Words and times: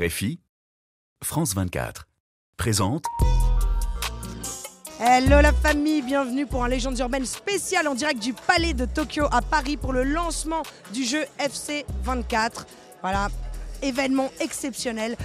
RFI, 0.00 0.40
France 1.22 1.54
24, 1.54 2.08
présente. 2.56 3.04
Hello 4.98 5.42
la 5.42 5.52
famille, 5.52 6.00
bienvenue 6.00 6.46
pour 6.46 6.64
un 6.64 6.68
Légende 6.68 6.98
urbaine 6.98 7.26
spécial 7.26 7.86
en 7.86 7.94
direct 7.94 8.22
du 8.22 8.32
Palais 8.32 8.72
de 8.72 8.86
Tokyo 8.86 9.24
à 9.30 9.42
Paris 9.42 9.76
pour 9.76 9.92
le 9.92 10.04
lancement 10.04 10.62
du 10.94 11.04
jeu 11.04 11.22
FC 11.38 11.84
24. 12.02 12.66
Voilà, 13.02 13.28
événement 13.82 14.30
exceptionnel 14.40 15.16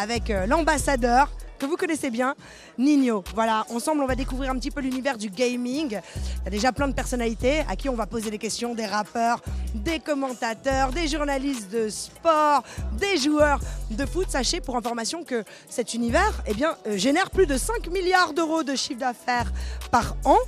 avec 0.00 0.30
euh, 0.30 0.46
l'ambassadeur 0.46 1.30
que 1.58 1.66
vous 1.66 1.76
connaissez 1.76 2.10
bien, 2.10 2.34
Nino. 2.78 3.24
Voilà, 3.34 3.66
ensemble, 3.70 4.02
on 4.02 4.06
va 4.06 4.14
découvrir 4.14 4.50
un 4.50 4.58
petit 4.58 4.70
peu 4.70 4.80
l'univers 4.80 5.16
du 5.16 5.28
gaming. 5.30 5.88
Il 5.90 6.44
y 6.44 6.46
a 6.46 6.50
déjà 6.50 6.72
plein 6.72 6.88
de 6.88 6.94
personnalités 6.94 7.60
à 7.68 7.76
qui 7.76 7.88
on 7.88 7.94
va 7.94 8.06
poser 8.06 8.30
des 8.30 8.38
questions, 8.38 8.74
des 8.74 8.86
rappeurs, 8.86 9.40
des 9.74 10.00
commentateurs, 10.00 10.90
des 10.90 11.08
journalistes 11.08 11.70
de 11.70 11.88
sport, 11.88 12.62
des 12.98 13.18
joueurs 13.18 13.60
de 13.90 14.04
foot. 14.06 14.26
Sachez 14.28 14.60
pour 14.60 14.76
information 14.76 15.24
que 15.24 15.44
cet 15.68 15.94
univers 15.94 16.42
eh 16.46 16.54
bien, 16.54 16.76
euh, 16.86 16.96
génère 16.96 17.30
plus 17.30 17.46
de 17.46 17.56
5 17.56 17.88
milliards 17.88 18.32
d'euros 18.32 18.62
de 18.62 18.74
chiffre 18.74 19.00
d'affaires 19.00 19.52
par 19.90 20.16
an, 20.24 20.38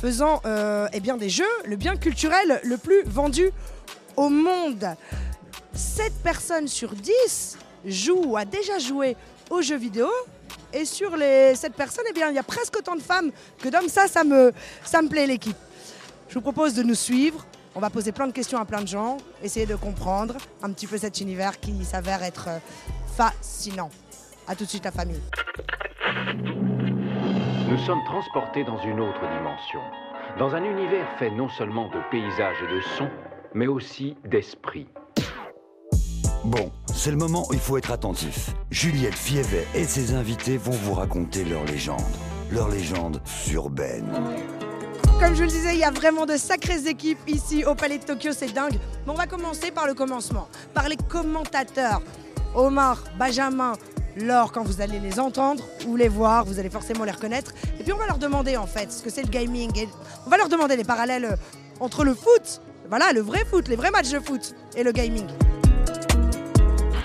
faisant 0.00 0.40
euh, 0.46 0.88
eh 0.92 1.00
bien, 1.00 1.16
des 1.16 1.28
jeux 1.28 1.44
le 1.64 1.76
bien 1.76 1.96
culturel 1.96 2.60
le 2.62 2.76
plus 2.76 3.02
vendu 3.04 3.50
au 4.16 4.28
monde. 4.28 4.86
7 5.74 6.12
personnes 6.22 6.68
sur 6.68 6.94
10 6.94 7.58
jouent 7.86 8.24
ou 8.26 8.36
a 8.36 8.44
déjà 8.44 8.78
joué 8.78 9.16
aux 9.50 9.62
jeux 9.62 9.76
vidéo. 9.76 10.08
Et 10.74 10.84
sur 10.84 11.16
les 11.16 11.54
7 11.54 11.72
personnes, 11.74 12.04
eh 12.10 12.12
bien, 12.12 12.30
il 12.30 12.34
y 12.34 12.38
a 12.38 12.42
presque 12.42 12.76
autant 12.76 12.96
de 12.96 13.00
femmes 13.00 13.30
que 13.62 13.68
d'hommes. 13.68 13.88
Ça, 13.88 14.08
ça 14.08 14.24
me, 14.24 14.52
ça 14.84 15.00
me 15.02 15.08
plaît 15.08 15.26
l'équipe. 15.26 15.56
Je 16.28 16.34
vous 16.34 16.40
propose 16.40 16.74
de 16.74 16.82
nous 16.82 16.96
suivre. 16.96 17.46
On 17.76 17.80
va 17.80 17.90
poser 17.90 18.10
plein 18.10 18.26
de 18.26 18.32
questions 18.32 18.58
à 18.58 18.64
plein 18.64 18.82
de 18.82 18.88
gens, 18.88 19.18
essayer 19.42 19.66
de 19.66 19.76
comprendre 19.76 20.34
un 20.62 20.72
petit 20.72 20.88
peu 20.88 20.98
cet 20.98 21.20
univers 21.20 21.60
qui 21.60 21.84
s'avère 21.84 22.22
être 22.22 22.48
euh, 22.48 22.58
fascinant. 23.16 23.90
A 24.48 24.54
tout 24.54 24.64
de 24.64 24.68
suite 24.68 24.84
la 24.84 24.92
famille. 24.92 25.20
Nous 27.68 27.78
sommes 27.78 28.04
transportés 28.04 28.64
dans 28.64 28.78
une 28.82 29.00
autre 29.00 29.20
dimension, 29.20 29.80
dans 30.38 30.54
un 30.54 30.62
univers 30.62 31.06
fait 31.18 31.30
non 31.30 31.48
seulement 31.48 31.88
de 31.88 31.98
paysages 32.10 32.62
et 32.62 32.74
de 32.74 32.80
sons, 32.96 33.10
mais 33.54 33.66
aussi 33.66 34.16
d'esprit. 34.24 34.86
Bon, 36.44 36.70
c'est 36.94 37.10
le 37.10 37.16
moment 37.16 37.46
où 37.48 37.54
il 37.54 37.58
faut 37.58 37.78
être 37.78 37.90
attentif. 37.90 38.50
Juliette 38.70 39.14
Fievet 39.14 39.66
et 39.74 39.84
ses 39.84 40.12
invités 40.12 40.58
vont 40.58 40.72
vous 40.72 40.92
raconter 40.92 41.42
leur 41.42 41.64
légende. 41.64 42.02
Leur 42.50 42.68
légende 42.68 43.22
urbaine. 43.50 44.12
Comme 45.18 45.34
je 45.34 45.44
le 45.44 45.48
disais, 45.48 45.72
il 45.72 45.78
y 45.78 45.84
a 45.84 45.90
vraiment 45.90 46.26
de 46.26 46.36
sacrées 46.36 46.86
équipes 46.86 47.26
ici 47.26 47.64
au 47.64 47.74
Palais 47.74 47.96
de 47.96 48.04
Tokyo, 48.04 48.32
c'est 48.36 48.52
dingue. 48.52 48.78
Mais 49.06 49.12
on 49.12 49.14
va 49.14 49.26
commencer 49.26 49.70
par 49.70 49.86
le 49.86 49.94
commencement, 49.94 50.46
par 50.74 50.90
les 50.90 50.98
commentateurs. 50.98 52.02
Omar, 52.54 53.02
Benjamin, 53.18 53.72
Laure, 54.14 54.52
quand 54.52 54.64
vous 54.64 54.82
allez 54.82 55.00
les 55.00 55.18
entendre 55.18 55.64
ou 55.88 55.96
les 55.96 56.08
voir, 56.08 56.44
vous 56.44 56.58
allez 56.58 56.68
forcément 56.68 57.04
les 57.04 57.12
reconnaître. 57.12 57.52
Et 57.80 57.84
puis 57.84 57.92
on 57.94 57.98
va 57.98 58.06
leur 58.06 58.18
demander 58.18 58.58
en 58.58 58.66
fait 58.66 58.92
ce 58.92 59.02
que 59.02 59.08
c'est 59.08 59.22
le 59.22 59.30
gaming. 59.30 59.86
On 60.26 60.30
va 60.30 60.36
leur 60.36 60.50
demander 60.50 60.76
les 60.76 60.84
parallèles 60.84 61.24
euh, 61.24 61.36
entre 61.80 62.04
le 62.04 62.14
foot, 62.14 62.60
voilà, 62.90 63.12
le 63.14 63.22
vrai 63.22 63.46
foot, 63.46 63.66
les 63.68 63.76
vrais 63.76 63.90
matchs 63.90 64.10
de 64.10 64.20
foot 64.20 64.54
et 64.76 64.82
le 64.82 64.92
gaming. 64.92 65.26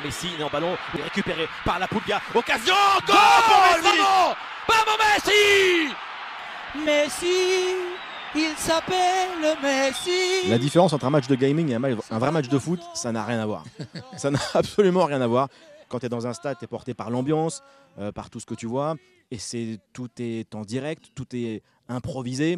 Messi, 0.09 0.27
il 0.33 0.41
est 0.41 0.43
en 0.43 0.49
ballon, 0.49 0.75
il 0.95 1.02
est 1.02 1.03
récupéré 1.03 1.47
par 1.63 1.77
la 1.77 1.88
Puglia. 1.88 2.19
Occasion 2.33 2.73
Goal 3.05 3.15
pour 3.45 3.61
Messi 3.61 3.99
Bravo 4.67 4.91
Messi 4.97 5.93
Messi, 6.83 7.75
il 8.35 8.53
s'appelle 8.57 9.55
Messi. 9.61 10.49
La 10.49 10.57
différence 10.57 10.93
entre 10.93 11.05
un 11.05 11.11
match 11.11 11.27
de 11.27 11.35
gaming 11.35 11.69
et 11.69 11.75
un, 11.75 11.79
match- 11.79 11.99
un 12.09 12.17
vrai 12.17 12.31
match 12.31 12.47
de 12.47 12.57
foot, 12.57 12.79
ça 12.95 13.11
n'a 13.11 13.23
rien 13.23 13.39
à 13.39 13.45
voir. 13.45 13.63
ça 14.17 14.31
n'a 14.31 14.39
absolument 14.55 15.05
rien 15.05 15.21
à 15.21 15.27
voir. 15.27 15.47
Quand 15.89 15.99
tu 15.99 16.07
es 16.07 16.09
dans 16.09 16.25
un 16.25 16.33
stade, 16.33 16.57
tu 16.57 16.66
es 16.66 16.67
porté 16.67 16.95
par 16.95 17.11
l'ambiance, 17.11 17.61
euh, 17.99 18.11
par 18.11 18.31
tout 18.31 18.39
ce 18.39 18.47
que 18.47 18.55
tu 18.55 18.66
vois, 18.66 18.95
et 19.29 19.38
c'est 19.38 19.79
tout 19.94 20.09
est 20.17 20.55
en 20.55 20.61
direct, 20.61 21.11
tout 21.13 21.27
est 21.35 21.61
improvisé, 21.88 22.57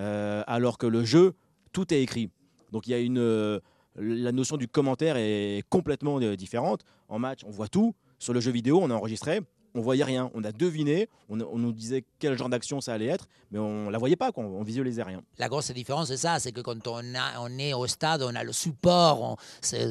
euh, 0.00 0.42
alors 0.48 0.78
que 0.78 0.86
le 0.88 1.04
jeu, 1.04 1.34
tout 1.72 1.94
est 1.94 2.02
écrit. 2.02 2.28
Donc 2.72 2.88
il 2.88 2.90
y 2.90 2.94
a 2.94 2.98
une 2.98 3.18
euh, 3.20 3.60
la 4.00 4.32
notion 4.32 4.56
du 4.56 4.68
commentaire 4.68 5.16
est 5.16 5.62
complètement 5.68 6.20
euh, 6.20 6.36
différente. 6.36 6.82
En 7.08 7.18
match, 7.18 7.40
on 7.46 7.50
voit 7.50 7.68
tout. 7.68 7.94
Sur 8.18 8.32
le 8.32 8.40
jeu 8.40 8.50
vidéo, 8.50 8.80
on 8.82 8.90
a 8.90 8.94
enregistré, 8.94 9.40
on 9.74 9.80
voyait 9.80 10.02
rien. 10.04 10.30
On 10.34 10.42
a 10.42 10.50
deviné, 10.50 11.08
on, 11.28 11.40
on 11.40 11.58
nous 11.58 11.72
disait 11.72 12.04
quel 12.18 12.36
genre 12.36 12.48
d'action 12.48 12.80
ça 12.80 12.94
allait 12.94 13.06
être, 13.06 13.28
mais 13.50 13.58
on 13.58 13.90
la 13.90 13.98
voyait 13.98 14.16
pas, 14.16 14.32
quoi. 14.32 14.42
on 14.44 14.62
visualisait 14.62 15.02
rien. 15.04 15.22
La 15.38 15.48
grosse 15.48 15.70
différence, 15.70 16.08
c'est 16.08 16.16
ça, 16.16 16.38
c'est 16.40 16.50
que 16.52 16.60
quand 16.60 16.86
on, 16.88 17.02
on 17.38 17.58
est 17.58 17.74
au 17.74 17.86
stade, 17.86 18.22
on 18.22 18.34
a 18.34 18.42
le 18.42 18.52
support. 18.52 19.22
On, 19.22 19.36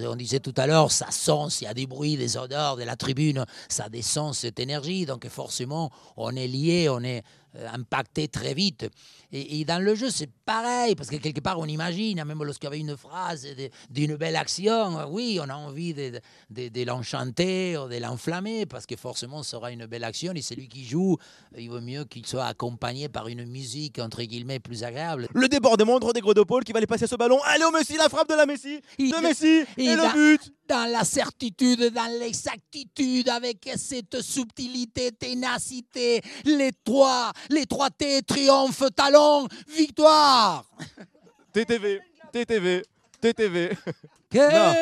on 0.06 0.16
disait 0.16 0.40
tout 0.42 0.54
à 0.58 0.68
l'heure, 0.68 0.92
ça 0.92 1.10
sent, 1.12 1.50
s'il 1.50 1.68
y 1.68 1.70
a 1.70 1.74
des 1.74 1.88
bruits, 1.88 2.18
des 2.18 2.38
odeurs 2.38 2.76
de 2.76 2.84
la 2.84 2.96
tribune, 2.96 3.46
ça 3.70 3.88
descend 3.88 4.34
cette 4.34 4.60
énergie. 4.60 5.06
Donc 5.06 5.26
forcément, 5.30 5.90
on 6.18 6.36
est 6.36 6.48
lié, 6.48 6.90
on 6.90 7.02
est 7.04 7.24
impacté 7.74 8.28
très 8.28 8.54
vite. 8.54 8.88
Et, 9.32 9.60
et 9.60 9.66
dans 9.66 9.82
le 9.84 9.96
jeu, 9.96 10.10
c'est 10.10 10.30
pareil, 10.46 10.96
parce 10.96 11.10
que 11.10 11.16
quelque 11.18 11.42
part, 11.42 11.60
on 11.60 11.66
imagine, 11.66 12.24
même 12.24 12.44
lorsqu'il 12.44 12.66
y 12.66 12.68
avait 12.68 12.80
une 12.80 12.96
phrase 12.96 13.48
d'une 13.90 14.16
belle 14.16 14.36
action, 14.36 15.00
euh, 15.00 15.06
oui, 15.10 15.40
on 15.42 15.50
a 15.50 15.56
envie 15.56 15.94
de, 15.94 16.20
de- 16.50 16.68
de 16.70 16.84
l'enchanter, 16.86 17.78
ou 17.78 17.88
de 17.90 17.98
l'enflammer, 17.98 18.66
parce 18.66 18.86
que 18.86 18.96
forcément, 18.96 19.44
ce 19.44 19.52
sera 19.52 19.72
une 19.72 19.86
belle 19.86 20.04
action. 20.04 20.34
Et 20.34 20.42
celui 20.42 20.68
qui 20.68 20.86
joue, 20.86 21.18
il 21.58 21.70
vaut 21.70 21.82
mieux 21.82 22.06
qu'il 22.06 22.26
soit 22.26 22.46
accompagné 22.46 23.10
par 23.10 23.28
une 23.28 23.46
musique, 23.46 24.00
entre 24.00 24.22
guillemets, 24.24 24.60
plus 24.60 24.84
agréable. 24.84 25.28
Le 25.34 25.48
débordement 25.48 26.00
de 26.00 26.06
Rodrigo 26.06 26.34
de 26.34 26.44
Paul 26.44 26.64
qui 26.64 26.72
va 26.72 26.78
aller 26.78 26.88
passer 26.88 27.08
ce 27.08 27.16
ballon. 27.16 27.40
Allez 27.46 27.64
au 27.66 27.72
Messi, 27.72 27.98
la 27.98 28.10
frappe 28.10 28.30
de 28.30 28.36
la 28.36 28.46
Messi, 28.46 28.80
de 29.00 29.22
Messi 29.22 29.64
il 29.78 29.90
et 29.90 29.96
va- 29.96 30.14
le 30.14 30.38
but. 30.38 30.54
Dans 30.68 30.92
la 30.92 31.04
certitude, 31.04 31.92
dans 31.94 32.20
l'exactitude, 32.20 33.30
avec 33.30 33.70
cette 33.78 34.22
subtilité, 34.22 35.12
ténacité, 35.12 36.22
les 36.46 36.72
trois, 36.84 37.32
les 37.50 37.66
trois 37.66 37.90
T, 37.90 38.22
triomphe, 38.24 38.84
talon, 38.96 39.48
victoire. 39.68 40.66
TTV, 41.54 42.00
TTV, 42.32 42.84
TTV. 43.22 43.72
Que 44.30 44.40
Non. 44.40 44.74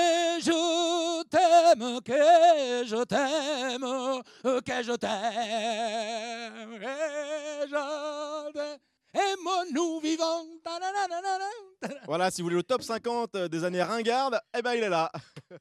je 0.42 1.24
t'aime, 1.30 2.02
que 2.02 2.84
je 2.88 3.04
t'aime, 3.04 4.22
que 4.64 4.84
je 4.84 4.96
t'aime, 4.96 6.80
que 6.80 7.68
je 7.70 8.52
t'aime. 8.54 8.78
Aimons-nous 9.16 10.00
vivants. 10.02 10.46
Voilà, 12.06 12.30
si 12.32 12.42
vous 12.42 12.48
voulez 12.48 12.58
le 12.58 12.64
top 12.64 12.82
50 12.84 13.38
des 13.38 13.64
années 13.64 13.82
ringardes, 13.84 14.40
eh 14.58 14.62
ben 14.62 14.74
il 14.74 14.84
est 14.84 14.90
là. 14.90 15.12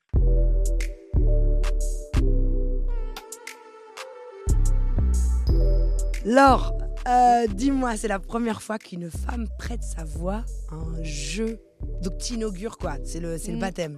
Laure, 6.24 6.72
euh, 7.06 7.46
dis-moi, 7.48 7.96
c'est 7.96 8.08
la 8.08 8.18
première 8.18 8.62
fois 8.62 8.78
qu'une 8.78 9.10
femme 9.10 9.46
prête 9.58 9.82
sa 9.82 10.04
voix 10.04 10.44
à 10.70 10.74
un 10.76 11.02
jeu. 11.02 11.58
Donc 12.02 12.18
tu 12.18 12.34
inaugures 12.34 12.78
quoi 12.78 12.96
C'est 13.04 13.20
le, 13.20 13.36
c'est 13.38 13.50
le 13.50 13.58
Mm. 13.58 13.60
baptême. 13.60 13.96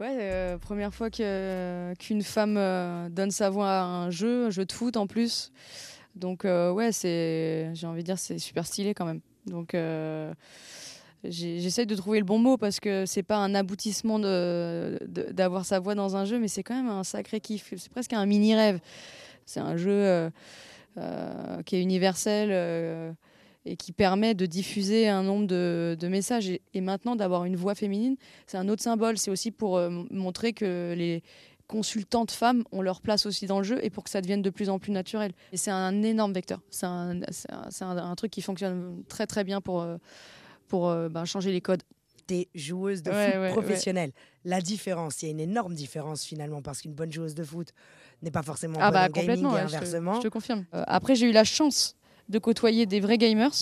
Ouais, 0.00 0.16
euh, 0.20 0.58
première 0.58 0.94
fois 0.94 1.10
que- 1.10 1.92
qu'une 1.98 2.22
femme 2.22 2.56
euh, 2.56 3.08
donne 3.10 3.30
sa 3.30 3.50
voix 3.50 3.68
à 3.70 3.82
un 3.84 4.10
jeu, 4.10 4.46
un 4.46 4.50
jeu 4.50 4.64
de 4.64 4.72
foot 4.72 4.96
en 4.96 5.06
plus. 5.06 5.50
Donc 6.14 6.44
euh, 6.44 6.72
ouais, 6.72 6.92
c'est, 6.92 7.70
j'ai 7.74 7.86
envie 7.86 8.02
de 8.02 8.06
dire, 8.06 8.18
c'est 8.18 8.38
super 8.38 8.66
stylé 8.66 8.94
quand 8.94 9.04
même. 9.04 9.20
Donc 9.46 9.74
euh, 9.74 10.34
j'essaye 11.24 11.86
de 11.86 11.94
trouver 11.94 12.18
le 12.18 12.24
bon 12.24 12.38
mot 12.38 12.56
parce 12.56 12.80
que 12.80 13.06
c'est 13.06 13.22
pas 13.22 13.36
un 13.38 13.54
aboutissement 13.54 14.18
de- 14.18 14.98
de- 15.06 15.32
d'avoir 15.32 15.64
sa 15.64 15.78
voix 15.80 15.94
dans 15.94 16.16
un 16.16 16.24
jeu, 16.24 16.38
mais 16.38 16.48
c'est 16.48 16.62
quand 16.62 16.74
même 16.74 16.90
un 16.90 17.04
sacré 17.04 17.40
kiff. 17.40 17.72
C'est 17.76 17.90
presque 17.90 18.12
un 18.12 18.26
mini 18.26 18.54
rêve. 18.54 18.80
C'est 19.46 19.60
un 19.60 19.76
jeu 19.76 20.30
euh, 20.98 21.62
qui 21.64 21.76
est 21.76 21.82
universel. 21.82 23.14
et 23.66 23.76
qui 23.76 23.92
permet 23.92 24.32
de 24.34 24.46
diffuser 24.46 25.06
un 25.06 25.22
nombre 25.22 25.46
de, 25.46 25.94
de 26.00 26.08
messages. 26.08 26.48
Et, 26.48 26.80
maintenant, 26.80 27.14
d'avoir 27.14 27.44
une 27.44 27.56
voix 27.56 27.74
féminine, 27.74 28.16
c'est 28.46 28.56
un 28.56 28.70
autre 28.70 28.82
symbole. 28.82 29.18
C'est 29.18 29.30
aussi 29.30 29.50
pour 29.50 29.78
montrer 30.10 30.54
que 30.54 30.94
les 30.96 31.22
consultantes 31.70 32.32
femmes 32.32 32.64
ont 32.72 32.82
leur 32.82 33.00
place 33.00 33.26
aussi 33.26 33.46
dans 33.46 33.58
le 33.58 33.64
jeu 33.64 33.78
et 33.84 33.90
pour 33.90 34.02
que 34.02 34.10
ça 34.10 34.20
devienne 34.20 34.42
de 34.42 34.50
plus 34.50 34.68
en 34.68 34.78
plus 34.80 34.90
naturel. 34.90 35.30
Et 35.52 35.56
c'est 35.56 35.70
un 35.70 36.02
énorme 36.02 36.32
vecteur. 36.32 36.60
C'est 36.70 36.86
un, 36.86 37.20
un- 37.80 38.14
truc 38.16 38.32
qui 38.32 38.42
fonctionne 38.42 39.04
très 39.08 39.26
très 39.28 39.44
bien 39.44 39.60
pour, 39.60 39.80
euh, 39.80 39.96
pour 40.66 40.88
euh, 40.88 41.08
ben, 41.08 41.24
changer 41.24 41.52
les 41.52 41.60
codes. 41.60 41.82
T'es 42.26 42.48
joueuse 42.54 43.02
de 43.02 43.10
Ouais, 43.10 43.32
foot 43.32 43.40
ouais, 43.40 43.50
professionnelle. 43.52 44.12
La 44.44 44.60
différence, 44.60 45.22
il 45.22 45.26
y 45.26 45.28
a 45.28 45.32
une 45.32 45.40
énorme 45.40 45.74
différence 45.74 46.24
finalement 46.24 46.60
parce 46.60 46.80
qu'une 46.82 46.92
bonne 46.94 47.12
joueuse 47.12 47.34
de 47.36 47.44
foot 47.44 47.68
n'est 48.22 48.30
pas 48.32 48.42
forcément 48.42 48.78
Ah 48.80 48.90
bonne 48.90 49.00
bah 49.00 49.04
en 49.06 49.08
gaming 49.08 49.20
complètement, 49.44 49.50
et 49.58 49.62
ouais, 49.62 49.68
je, 49.68 49.72
te, 49.72 49.76
inversement. 49.76 50.14
je 50.16 50.20
te 50.22 50.28
confirme. 50.28 50.64
Euh, 50.74 50.82
après, 50.88 51.14
j'ai 51.14 51.26
eu 51.28 51.32
la 51.32 51.44
chance 51.44 51.96
de 52.28 52.38
côtoyer 52.38 52.86
des 52.86 52.98
vrais 53.00 53.18
gamers. 53.18 53.54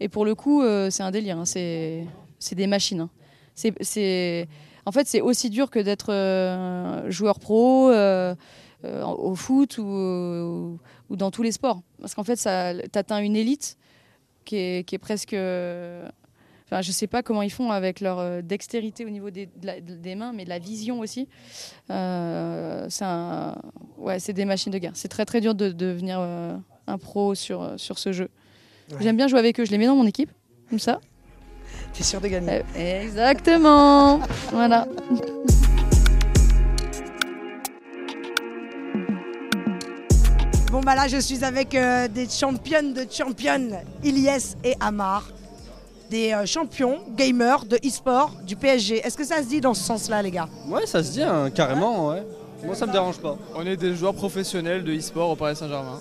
Et 0.00 0.08
pour 0.08 0.24
le 0.24 0.34
coup, 0.34 0.62
euh, 0.62 0.90
c'est 0.90 1.02
un 1.04 1.10
délire. 1.12 1.38
hein, 1.38 1.44
C'est 1.46 2.06
des 2.54 2.66
machines. 2.66 3.00
hein. 3.00 3.10
C'est- 3.54 4.48
En 4.86 4.92
fait, 4.92 5.06
c'est 5.06 5.20
aussi 5.20 5.50
dur 5.50 5.68
que 5.70 5.78
d'être 5.80 6.12
euh, 6.12 7.10
joueur 7.10 7.38
pro 7.40 7.90
euh, 7.90 8.34
euh, 8.84 9.04
au 9.04 9.34
foot 9.34 9.78
ou, 9.78 10.78
dans 11.10 11.30
tous 11.30 11.42
les 11.42 11.52
sports. 11.52 11.82
Parce 12.00 12.14
qu'en 12.14 12.24
fait, 12.24 12.36
tu 12.36 12.48
atteins 12.98 13.18
une 13.18 13.36
élite 13.36 13.76
qui 14.44 14.56
est, 14.56 14.86
qui 14.88 14.94
est 14.94 14.98
presque, 14.98 15.34
euh, 15.34 16.08
Enfin, 16.68 16.82
je 16.82 16.90
sais 16.90 17.06
pas 17.06 17.22
comment 17.22 17.42
ils 17.42 17.50
font 17.52 17.70
avec 17.70 18.00
leur 18.00 18.42
dextérité 18.42 19.04
au 19.04 19.08
niveau 19.10 19.30
des, 19.30 19.46
de 19.46 19.66
la- 19.66 19.80
des 19.80 20.14
mains, 20.16 20.32
mais 20.32 20.42
de 20.42 20.48
la 20.48 20.58
vision 20.58 20.98
aussi. 20.98 21.28
Euh, 21.90 22.86
c'est 22.88 23.04
ouais, 23.98 24.18
des 24.34 24.44
machines 24.44 24.72
de 24.72 24.78
guerre. 24.78 24.90
C'est 24.94 25.06
très 25.06 25.24
très 25.24 25.40
dur 25.40 25.54
de, 25.54 25.68
de 25.68 25.72
devenir 25.72 26.18
euh, 26.20 26.56
un 26.88 26.98
pro 26.98 27.36
sur, 27.36 27.74
sur 27.78 28.00
ce 28.00 28.12
jeu. 28.12 28.28
Ouais. 28.90 28.96
J'aime 29.00 29.16
bien 29.16 29.28
jouer 29.28 29.38
avec 29.38 29.60
eux. 29.60 29.64
Je 29.64 29.70
les 29.70 29.78
mets 29.78 29.86
dans 29.86 29.94
mon 29.94 30.06
équipe, 30.06 30.32
comme 30.68 30.80
ça. 30.80 31.00
T'es 31.96 32.02
sûr 32.04 32.20
de 32.20 32.28
gagner 32.28 32.62
Exactement. 32.76 34.20
voilà. 34.52 34.86
Bon 40.70 40.80
bah 40.80 40.94
là 40.94 41.08
je 41.08 41.16
suis 41.18 41.42
avec 41.44 41.74
euh, 41.74 42.08
des 42.08 42.28
championnes 42.28 42.92
de 42.92 43.06
championnes, 43.10 43.78
Ilyes 44.04 44.56
et 44.64 44.74
Amar. 44.80 45.28
Des 46.10 46.32
euh, 46.32 46.44
champions 46.46 46.98
gamers 47.16 47.64
de 47.64 47.76
e-sport 47.84 48.32
du 48.46 48.56
PSG. 48.56 48.98
Est-ce 49.04 49.16
que 49.16 49.24
ça 49.24 49.38
se 49.42 49.48
dit 49.48 49.60
dans 49.60 49.74
ce 49.74 49.82
sens-là 49.82 50.22
les 50.22 50.30
gars? 50.30 50.48
Ouais, 50.68 50.86
ça 50.86 51.02
se 51.02 51.12
dit 51.12 51.22
hein, 51.22 51.50
carrément, 51.50 52.08
ouais. 52.08 52.22
Moi, 52.64 52.74
ça 52.74 52.86
me 52.86 52.92
dérange 52.92 53.18
pas. 53.18 53.36
On 53.54 53.66
est 53.66 53.76
des 53.76 53.94
joueurs 53.94 54.14
professionnels 54.14 54.82
de 54.84 54.92
e-sport 54.92 55.30
au 55.30 55.36
Paris 55.36 55.56
Saint-Germain. 55.56 56.00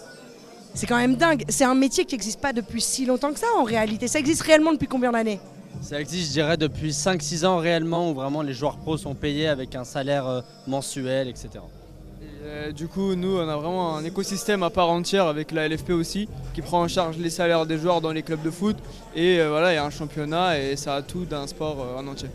C'est 0.73 0.87
quand 0.87 0.97
même 0.97 1.15
dingue. 1.15 1.43
C'est 1.49 1.63
un 1.63 1.75
métier 1.75 2.05
qui 2.05 2.15
n'existe 2.15 2.39
pas 2.39 2.53
depuis 2.53 2.81
si 2.81 3.05
longtemps 3.05 3.33
que 3.33 3.39
ça 3.39 3.47
en 3.57 3.63
réalité. 3.63 4.07
Ça 4.07 4.19
existe 4.19 4.41
réellement 4.41 4.71
depuis 4.73 4.87
combien 4.87 5.11
d'années? 5.11 5.39
Ça 5.85 6.01
existe, 6.01 6.29
je 6.29 6.33
dirais, 6.33 6.57
depuis 6.57 6.89
5-6 6.89 7.45
ans 7.45 7.57
réellement, 7.57 8.09
où 8.09 8.15
vraiment 8.15 8.41
les 8.41 8.53
joueurs 8.53 8.77
pros 8.77 8.97
sont 8.97 9.13
payés 9.13 9.47
avec 9.47 9.75
un 9.75 9.83
salaire 9.83 10.25
euh, 10.25 10.41
mensuel, 10.65 11.27
etc. 11.27 11.49
Et, 11.53 12.25
euh, 12.43 12.71
du 12.71 12.87
coup, 12.87 13.13
nous, 13.13 13.37
on 13.37 13.47
a 13.47 13.55
vraiment 13.55 13.95
un 13.95 14.03
écosystème 14.03 14.63
à 14.63 14.71
part 14.71 14.89
entière 14.89 15.27
avec 15.27 15.51
la 15.51 15.67
LFP 15.69 15.91
aussi, 15.91 16.27
qui 16.55 16.63
prend 16.63 16.81
en 16.81 16.87
charge 16.87 17.17
les 17.17 17.29
salaires 17.29 17.67
des 17.67 17.77
joueurs 17.77 18.01
dans 18.01 18.11
les 18.11 18.23
clubs 18.23 18.41
de 18.41 18.49
foot. 18.49 18.77
Et 19.15 19.39
euh, 19.39 19.49
voilà, 19.49 19.73
il 19.73 19.75
y 19.75 19.77
a 19.77 19.85
un 19.85 19.91
championnat 19.91 20.59
et 20.59 20.75
ça 20.75 20.95
a 20.95 21.01
tout 21.03 21.25
d'un 21.25 21.45
sport 21.45 21.77
euh, 21.79 21.99
en 21.99 22.07
entier. 22.07 22.29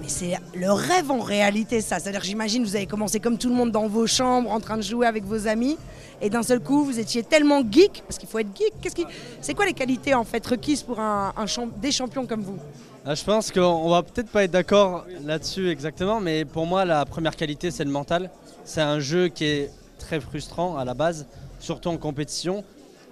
Mais 0.00 0.08
c'est 0.08 0.32
le 0.54 0.72
rêve 0.72 1.10
en 1.10 1.20
réalité 1.20 1.82
ça. 1.82 1.98
C'est-à-dire 1.98 2.20
que 2.20 2.26
j'imagine 2.26 2.64
vous 2.64 2.76
avez 2.76 2.86
commencé 2.86 3.20
comme 3.20 3.36
tout 3.36 3.50
le 3.50 3.54
monde 3.54 3.72
dans 3.72 3.88
vos 3.88 4.06
chambres 4.06 4.50
en 4.50 4.60
train 4.60 4.78
de 4.78 4.82
jouer 4.82 5.06
avec 5.06 5.24
vos 5.24 5.46
amis. 5.46 5.76
Et 6.20 6.30
d'un 6.30 6.42
seul 6.42 6.60
coup, 6.60 6.84
vous 6.84 6.98
étiez 6.98 7.22
tellement 7.22 7.60
geek, 7.70 8.02
parce 8.06 8.18
qu'il 8.18 8.28
faut 8.28 8.38
être 8.38 8.56
geek. 8.56 8.72
Qu'est-ce 8.80 8.94
qui... 8.94 9.04
C'est 9.40 9.54
quoi 9.54 9.66
les 9.66 9.74
qualités 9.74 10.14
en 10.14 10.24
fait 10.24 10.44
requises 10.46 10.82
pour 10.82 10.98
un, 10.98 11.32
un 11.36 11.46
champ- 11.46 11.68
des 11.76 11.92
champions 11.92 12.26
comme 12.26 12.42
vous? 12.42 12.58
Ah, 13.04 13.14
je 13.14 13.22
pense 13.22 13.52
qu'on 13.52 13.88
va 13.90 14.02
peut-être 14.02 14.30
pas 14.30 14.44
être 14.44 14.50
d'accord 14.50 15.06
là-dessus 15.24 15.68
exactement, 15.70 16.18
mais 16.18 16.44
pour 16.44 16.66
moi, 16.66 16.84
la 16.84 17.04
première 17.04 17.36
qualité, 17.36 17.70
c'est 17.70 17.84
le 17.84 17.90
mental. 17.90 18.30
C'est 18.64 18.80
un 18.80 18.98
jeu 18.98 19.28
qui 19.28 19.44
est 19.44 19.70
très 19.98 20.18
frustrant 20.20 20.76
à 20.76 20.84
la 20.84 20.94
base, 20.94 21.26
surtout 21.60 21.90
en 21.90 21.98
compétition. 21.98 22.64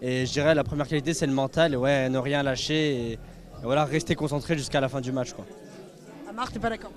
Et 0.02 0.26
je 0.26 0.32
dirais 0.32 0.54
la 0.54 0.64
première 0.64 0.88
qualité, 0.88 1.14
c'est 1.14 1.26
le 1.26 1.32
mental. 1.32 1.74
Et 1.74 1.76
ouais, 1.76 2.08
ne 2.08 2.18
rien 2.18 2.42
lâcher 2.42 2.74
et, 2.74 3.12
et 3.12 3.18
voilà, 3.62 3.84
rester 3.84 4.14
concentré 4.14 4.56
jusqu'à 4.56 4.80
la 4.80 4.88
fin 4.88 5.00
du 5.00 5.12
match. 5.12 5.32
Quoi. 5.32 5.44
Amar, 6.28 6.50
t'es 6.50 6.58
pas 6.58 6.70
d'accord 6.70 6.90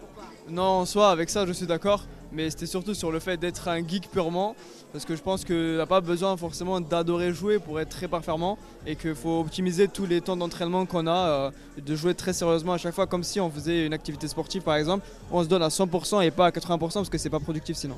Non, 0.50 0.64
en 0.64 0.86
soi, 0.86 1.12
avec 1.12 1.30
ça, 1.30 1.46
je 1.46 1.52
suis 1.52 1.68
d'accord. 1.68 2.04
Mais 2.32 2.50
c'était 2.50 2.66
surtout 2.66 2.94
sur 2.94 3.12
le 3.12 3.20
fait 3.20 3.38
d'être 3.38 3.68
un 3.70 3.88
geek 3.88 4.10
purement. 4.10 4.56
Parce 4.94 5.06
que 5.06 5.16
je 5.16 5.22
pense 5.22 5.44
qu'on 5.46 5.54
n'a 5.78 5.86
pas 5.86 6.02
besoin 6.02 6.36
forcément 6.38 6.80
d'adorer 6.82 7.34
jouer 7.34 7.60
pour 7.60 7.80
être 7.80 7.90
très 7.90 8.08
performant. 8.08 8.58
Et 8.86 8.96
qu'il 8.96 9.16
faut 9.16 9.42
optimiser 9.42 9.88
tous 9.88 10.06
les 10.06 10.22
temps 10.22 10.38
d'entraînement 10.38 10.86
qu'on 10.86 11.08
a. 11.08 11.12
euh, 11.12 11.52
et 11.78 11.82
de 11.82 11.96
jouer 11.96 12.16
très 12.16 12.34
sérieusement 12.34 12.74
à 12.74 12.78
chaque 12.78 12.94
fois, 12.96 13.06
comme 13.06 13.24
si 13.24 13.40
on 13.40 13.50
faisait 13.52 13.86
une 13.86 13.94
activité 13.94 14.28
sportive 14.28 14.64
par 14.64 14.76
exemple. 14.76 15.06
On 15.32 15.44
se 15.44 15.48
donne 15.48 15.62
à 15.62 15.68
100% 15.68 16.24
et 16.26 16.32
pas 16.32 16.48
à 16.48 16.52
80% 16.52 16.80
parce 16.94 17.10
que 17.10 17.18
c'est 17.18 17.30
pas 17.30 17.40
productif 17.40 17.78
sinon. 17.78 17.98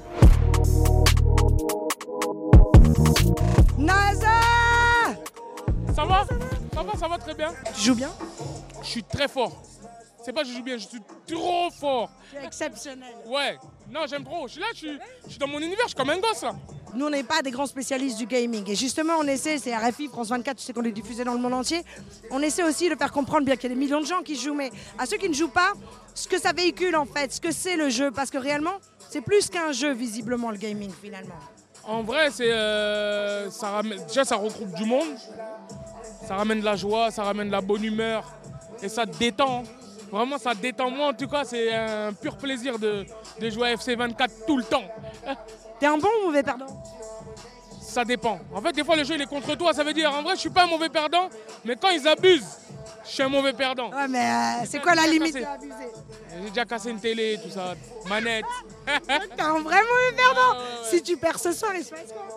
NASA 3.77 4.27
Ça 5.95 6.05
va? 6.05 6.25
Ça 6.73 6.83
va, 6.83 6.97
ça 6.97 7.07
va 7.07 7.17
très 7.17 7.33
bien. 7.35 7.53
Tu 7.75 7.81
joues 7.81 7.95
bien? 7.95 8.09
Je 8.81 8.87
suis 8.87 9.03
très 9.03 9.27
fort. 9.27 9.61
C'est 10.23 10.33
pas 10.33 10.41
que 10.43 10.49
je 10.49 10.53
joue 10.53 10.63
bien, 10.63 10.77
je 10.77 10.87
suis 10.87 10.99
trop 11.27 11.69
fort. 11.71 12.09
C'est 12.31 12.45
exceptionnel. 12.45 13.13
Ouais. 13.27 13.57
Non, 13.89 14.01
j'aime 14.09 14.23
trop. 14.23 14.47
Je 14.47 14.53
suis 14.53 14.61
là, 14.61 14.67
je 14.73 14.77
suis, 14.77 14.97
je 15.25 15.29
suis 15.31 15.39
dans 15.39 15.47
mon 15.47 15.59
univers, 15.59 15.83
je 15.83 15.87
suis 15.89 15.95
comme 15.95 16.09
un 16.09 16.19
gosse 16.19 16.43
là. 16.43 16.51
Nous, 16.95 17.05
on 17.05 17.09
n'est 17.09 17.23
pas 17.23 17.41
des 17.41 17.51
grands 17.51 17.65
spécialistes 17.65 18.17
du 18.17 18.25
gaming. 18.25 18.67
Et 18.69 18.75
justement, 18.75 19.13
on 19.19 19.27
essaie, 19.27 19.57
c'est 19.57 19.75
RFI, 19.75 20.07
France 20.07 20.29
24, 20.29 20.57
tu 20.57 20.63
sais 20.63 20.73
qu'on 20.73 20.83
est 20.83 20.91
diffusé 20.91 21.23
dans 21.23 21.33
le 21.33 21.39
monde 21.39 21.53
entier. 21.53 21.83
On 22.31 22.41
essaie 22.41 22.63
aussi 22.63 22.89
de 22.89 22.95
faire 22.95 23.11
comprendre, 23.11 23.45
bien 23.45 23.55
qu'il 23.55 23.69
y 23.69 23.71
a 23.71 23.75
des 23.75 23.79
millions 23.79 24.01
de 24.01 24.05
gens 24.05 24.21
qui 24.21 24.35
jouent, 24.35 24.55
mais 24.55 24.71
à 24.97 25.05
ceux 25.05 25.17
qui 25.17 25.29
ne 25.29 25.33
jouent 25.33 25.49
pas, 25.49 25.73
ce 26.15 26.27
que 26.27 26.39
ça 26.39 26.51
véhicule 26.51 26.95
en 26.95 27.05
fait, 27.05 27.31
ce 27.31 27.41
que 27.41 27.51
c'est 27.51 27.75
le 27.75 27.89
jeu. 27.89 28.11
Parce 28.11 28.29
que 28.29 28.37
réellement, 28.37 28.73
c'est 29.09 29.21
plus 29.21 29.49
qu'un 29.49 29.71
jeu, 29.71 29.93
visiblement, 29.93 30.51
le 30.51 30.57
gaming, 30.57 30.91
finalement. 31.01 31.35
En 31.85 32.03
vrai, 32.03 32.29
c'est 32.31 32.51
euh, 32.51 33.49
déjà 34.07 34.25
ça 34.25 34.35
regroupe 34.35 34.73
du 34.75 34.85
monde, 34.85 35.07
ça 36.27 36.35
ramène 36.35 36.59
de 36.59 36.65
la 36.65 36.75
joie, 36.75 37.09
ça 37.09 37.23
ramène 37.23 37.47
de 37.47 37.51
la 37.51 37.61
bonne 37.61 37.83
humeur 37.83 38.23
et 38.81 38.89
ça 38.89 39.05
te 39.05 39.17
détend. 39.17 39.63
Vraiment, 40.11 40.37
ça 40.37 40.55
te 40.55 40.61
détend. 40.61 40.89
Moi, 40.89 41.07
en 41.07 41.13
tout 41.13 41.27
cas, 41.27 41.43
c'est 41.43 41.73
un 41.73 42.13
pur 42.13 42.35
plaisir 42.37 42.79
de, 42.79 43.05
de 43.39 43.49
jouer 43.49 43.69
à 43.69 43.73
FC 43.73 43.95
24 43.95 44.45
tout 44.45 44.57
le 44.57 44.63
temps. 44.63 44.83
T'es 45.79 45.85
un 45.85 45.97
bon 45.97 46.09
ou 46.21 46.25
mauvais 46.27 46.43
perdant 46.43 46.67
Ça 47.81 48.03
dépend. 48.03 48.39
En 48.53 48.61
fait, 48.61 48.73
des 48.73 48.83
fois, 48.83 48.95
le 48.95 49.03
jeu 49.03 49.15
il 49.15 49.21
est 49.21 49.25
contre 49.25 49.55
toi. 49.55 49.73
Ça 49.73 49.83
veut 49.83 49.93
dire, 49.93 50.11
en 50.13 50.21
vrai, 50.21 50.35
je 50.35 50.41
suis 50.41 50.49
pas 50.49 50.63
un 50.63 50.67
mauvais 50.67 50.89
perdant, 50.89 51.29
mais 51.63 51.75
quand 51.75 51.89
ils 51.89 52.07
abusent, 52.07 52.57
je 53.05 53.09
suis 53.09 53.23
un 53.23 53.29
mauvais 53.29 53.53
perdant. 53.53 53.89
Ouais, 53.89 54.07
mais 54.07 54.19
euh, 54.19 54.65
c'est 54.65 54.79
quoi 54.79 54.93
la 54.93 55.07
limite 55.07 55.35
abuser 55.37 55.73
J'ai 56.43 56.49
déjà 56.49 56.65
cassé 56.65 56.89
une 56.91 56.99
télé, 56.99 57.39
tout 57.41 57.49
ça, 57.49 57.73
manette. 58.07 58.45
T'es 58.85 59.41
un 59.41 59.59
vrai 59.59 59.81
mauvais 59.81 60.15
perdant 60.15 60.59
Si 60.83 61.01
tu 61.01 61.17
perds 61.17 61.39
ce 61.39 61.51
soir, 61.53 61.71
il 61.75 61.83
se 61.83 61.89
passe 61.91 62.11
quoi 62.11 62.27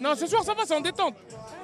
Non, 0.00 0.14
ce 0.14 0.26
soir, 0.26 0.44
ça 0.44 0.54
va, 0.54 0.62
c'est 0.66 0.74
en 0.74 0.80
détente. 0.80 1.14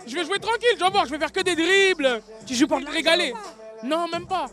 Je 0.07 0.15
vais 0.15 0.25
jouer 0.25 0.39
tranquille, 0.39 0.79
vas 0.79 0.91
voir, 0.91 1.05
je 1.07 1.11
vais 1.11 1.19
faire 1.19 1.33
que 1.33 1.41
des 1.41 1.57
dribbles. 1.57 2.23
Tu 2.47 2.55
joues 2.55 2.69
pour 2.69 2.79
régaler. 2.79 3.35
Non, 3.83 4.07
même 4.09 4.27
pas. 4.27 4.47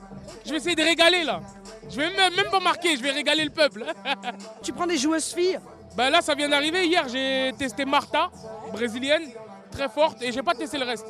Je 0.46 0.52
vais 0.52 0.58
essayer 0.58 0.75
de 0.75 0.84
régaler 0.84 1.24
là. 1.24 1.42
Je 1.90 1.98
vais 1.98 2.10
même, 2.10 2.34
même 2.36 2.50
pas 2.50 2.60
marquer, 2.60 2.98
je 2.98 3.04
vais 3.04 3.12
régaler 3.12 3.44
le 3.46 3.52
peuple. 3.52 3.86
Tu 4.64 4.74
prends 4.74 4.88
des 4.88 4.98
joueuses 4.98 5.34
filles 5.34 5.60
bah 5.95 6.10
là, 6.10 6.22
ça 6.22 6.36
vient 6.36 6.50
d'arriver. 6.50 6.86
Hier, 6.86 7.07
j'ai 7.07 7.54
testé 7.57 7.86
Martha, 7.86 8.30
brésilienne, 8.72 9.30
très 9.72 9.90
forte, 9.90 10.22
et 10.22 10.31
j'ai 10.31 10.44
pas 10.44 10.54
testé 10.54 10.78
le 10.78 10.86
reste. 10.86 11.06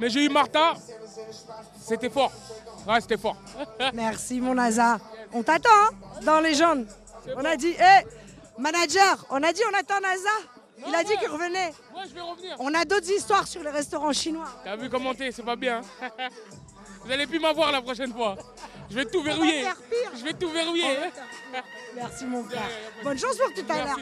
Mais 0.00 0.08
j'ai 0.10 0.24
eu 0.24 0.28
Martha, 0.28 0.74
c'était 1.80 2.10
fort. 2.10 2.32
Ouais, 2.86 3.00
c'était 3.00 3.18
fort. 3.18 3.36
Merci, 3.94 4.40
mon 4.40 4.54
NASA. 4.54 4.98
On 5.32 5.42
t'attend, 5.42 5.68
hein, 5.70 5.90
dans 6.22 6.40
les 6.40 6.54
jaunes. 6.54 6.86
On 7.36 7.44
a 7.44 7.56
dit, 7.56 7.70
hé, 7.72 8.06
manager, 8.58 9.26
on 9.30 9.42
a 9.42 9.52
dit 9.52 9.62
on 9.70 9.78
attend 9.78 10.00
NASA. 10.00 10.48
Il 10.86 10.94
a 10.94 11.04
dit 11.04 11.16
qu'il 11.18 11.28
revenait. 11.28 11.72
Ouais, 11.94 12.04
je 12.08 12.14
vais 12.14 12.20
revenir. 12.20 12.56
On 12.58 12.72
a 12.72 12.84
d'autres 12.84 13.10
histoires 13.10 13.46
sur 13.46 13.62
les 13.62 13.70
restaurants 13.70 14.12
chinois. 14.12 14.48
T'as 14.64 14.76
vu 14.76 14.88
commenter, 14.88 15.30
c'est 15.30 15.42
pas 15.42 15.56
bien. 15.56 15.82
Vous 17.04 17.12
allez 17.12 17.26
plus 17.26 17.40
m'avoir 17.40 17.72
la 17.72 17.82
prochaine 17.82 18.12
fois. 18.12 18.36
Je 18.90 18.96
vais 18.96 19.04
tout 19.06 19.22
verrouiller. 19.22 19.64
Je 20.18 20.24
vais 20.24 20.34
tout 20.34 20.50
verrouiller. 20.50 20.96
Merci, 21.94 22.24
mon 22.26 22.44
frère. 22.44 22.68
Bonne 23.02 23.18
chance 23.18 23.36
pour 23.36 23.52
tout 23.54 23.72
à 23.72 23.84
l'heure. 23.84 23.98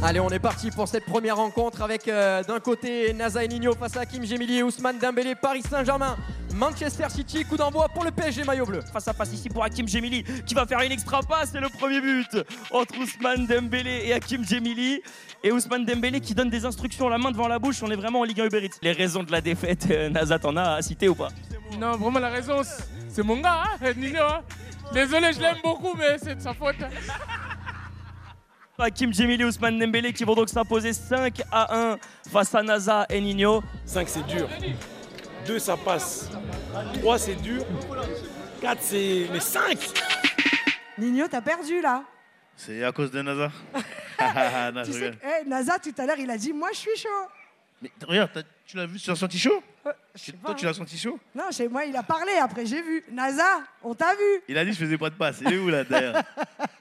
Allez, 0.00 0.20
on 0.20 0.28
est 0.30 0.38
parti 0.38 0.70
pour 0.70 0.86
cette 0.86 1.04
première 1.04 1.36
rencontre 1.36 1.82
avec 1.82 2.06
euh, 2.06 2.42
d'un 2.44 2.60
côté 2.60 3.12
Naza 3.14 3.42
et 3.42 3.48
Nino 3.48 3.74
face 3.74 3.96
à 3.96 4.02
Hakim 4.02 4.24
Gemili 4.24 4.58
et 4.58 4.62
Ousmane 4.62 4.96
Dembélé, 4.98 5.34
Paris 5.34 5.62
Saint-Germain, 5.68 6.16
Manchester 6.54 7.06
City, 7.10 7.44
coup 7.44 7.56
d'envoi 7.56 7.88
pour 7.88 8.04
le 8.04 8.12
PSG 8.12 8.44
maillot 8.44 8.64
bleu. 8.64 8.80
Face 8.92 9.08
à 9.08 9.12
face 9.12 9.32
ici 9.32 9.48
pour 9.48 9.64
Hakim 9.64 9.88
Gemili 9.88 10.22
qui 10.46 10.54
va 10.54 10.66
faire 10.66 10.80
une 10.82 10.92
extra 10.92 11.20
passe. 11.22 11.50
C'est 11.52 11.60
le 11.60 11.68
premier 11.68 12.00
but 12.00 12.28
entre 12.70 12.96
Ousmane 12.96 13.46
Dembélé 13.46 14.02
et 14.04 14.12
Hakim 14.12 14.44
Gemili. 14.46 15.02
Et 15.42 15.50
Ousmane 15.50 15.84
Dembélé 15.84 16.20
qui 16.20 16.32
donne 16.32 16.48
des 16.48 16.64
instructions 16.64 17.08
la 17.08 17.18
main 17.18 17.32
devant 17.32 17.48
la 17.48 17.58
bouche. 17.58 17.82
On 17.82 17.90
est 17.90 17.96
vraiment 17.96 18.20
en 18.20 18.24
Ligue 18.24 18.40
1 18.40 18.46
Uber 18.46 18.64
Eats. 18.66 18.78
Les 18.82 18.92
raisons 18.92 19.24
de 19.24 19.32
la 19.32 19.40
défaite, 19.40 19.88
euh, 19.90 20.08
Nazat, 20.10 20.38
t'en 20.38 20.56
as 20.56 20.74
à 20.74 20.82
citer 20.82 21.08
ou 21.08 21.16
pas? 21.16 21.28
Non, 21.76 21.96
vraiment, 21.96 22.20
la 22.20 22.28
raison, 22.30 22.62
c'est 23.08 23.22
mon 23.24 23.38
gars, 23.40 23.64
hein, 23.82 23.92
Nino. 23.96 24.22
hein. 24.22 24.42
Désolé, 24.92 25.32
je 25.32 25.40
l'aime 25.40 25.58
beaucoup, 25.62 25.94
mais 25.98 26.16
c'est 26.22 26.36
de 26.36 26.40
sa 26.40 26.54
faute. 26.54 26.76
Hakim 28.80 29.12
Gemili 29.12 29.42
et 29.42 29.44
Ousmane 29.44 29.76
Dembélé 29.78 30.12
qui 30.12 30.22
vont 30.22 30.34
donc 30.36 30.48
s'imposer 30.48 30.92
5 30.92 31.42
à 31.50 31.76
1 31.92 31.98
face 32.30 32.54
à 32.54 32.62
Naza 32.62 33.06
et 33.10 33.20
Nino. 33.20 33.60
5 33.84 34.08
c'est 34.08 34.26
dur. 34.26 34.48
2 35.46 35.58
ça 35.58 35.76
passe. 35.76 36.30
3 37.00 37.18
c'est 37.18 37.34
dur. 37.34 37.64
4 38.60 38.78
c'est. 38.80 39.26
Mais 39.32 39.40
5 39.40 39.78
Nino, 40.96 41.26
t'as 41.28 41.40
perdu 41.40 41.80
là. 41.80 42.04
C'est 42.56 42.84
à 42.84 42.92
cause 42.92 43.10
de 43.10 43.20
NASA. 43.22 43.50
non, 44.74 44.82
tu 44.82 44.88
je 44.88 44.92
sais, 44.92 44.98
rigole. 45.06 45.16
que- 45.16 45.26
eh, 45.44 45.48
NASA, 45.48 45.78
tout 45.78 45.94
à 45.98 46.06
l'heure, 46.06 46.18
il 46.18 46.30
a 46.30 46.36
dit 46.36 46.52
Moi, 46.52 46.68
je 46.72 46.78
suis 46.78 46.96
chaud. 46.96 47.08
Mais 47.82 47.90
regarde, 48.04 48.44
tu 48.66 48.76
l'as 48.76 48.86
vu, 48.86 48.98
tu 48.98 49.08
l'as 49.10 49.14
senti 49.16 49.38
chaud? 49.38 49.62
Sais 50.16 50.32
Toi, 50.32 50.40
pas, 50.50 50.54
tu 50.54 50.64
l'as 50.66 50.74
senti 50.74 50.98
chaud? 50.98 51.18
Non, 51.34 51.44
chez 51.52 51.68
moi, 51.68 51.84
il 51.84 51.94
a 51.96 52.02
parlé. 52.02 52.32
Après, 52.42 52.66
j'ai 52.66 52.82
vu. 52.82 53.04
NASA, 53.12 53.60
on 53.82 53.94
t'a 53.94 54.12
vu. 54.16 54.42
Il 54.48 54.58
a 54.58 54.64
dit 54.64 54.72
je 54.72 54.78
faisais 54.78 54.98
pas 54.98 55.10
de 55.10 55.14
passe. 55.14 55.38
Il 55.40 55.52
est 55.52 55.58
où 55.58 55.68
là 55.68 55.84
d'ailleurs 55.84 56.22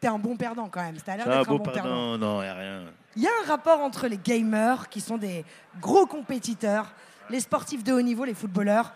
T'es 0.00 0.08
un 0.08 0.18
bon 0.18 0.36
perdant 0.36 0.68
quand 0.68 0.82
même. 0.82 0.96
T'as 1.04 1.16
l'air 1.16 1.26
d'être 1.26 1.50
un 1.50 1.56
bon 1.56 1.58
perdant. 1.58 1.82
pardon. 1.82 2.18
Non, 2.18 2.42
y 2.42 2.46
a 2.46 2.54
rien. 2.54 2.82
Il 3.16 3.22
y 3.22 3.26
a 3.26 3.30
un 3.44 3.48
rapport 3.48 3.80
entre 3.80 4.06
les 4.08 4.16
gamers, 4.18 4.88
qui 4.88 5.00
sont 5.00 5.18
des 5.18 5.44
gros 5.80 6.06
compétiteurs, 6.06 6.92
les 7.28 7.40
sportifs 7.40 7.84
de 7.84 7.92
haut 7.92 8.00
niveau, 8.00 8.24
les 8.24 8.34
footballeurs, 8.34 8.94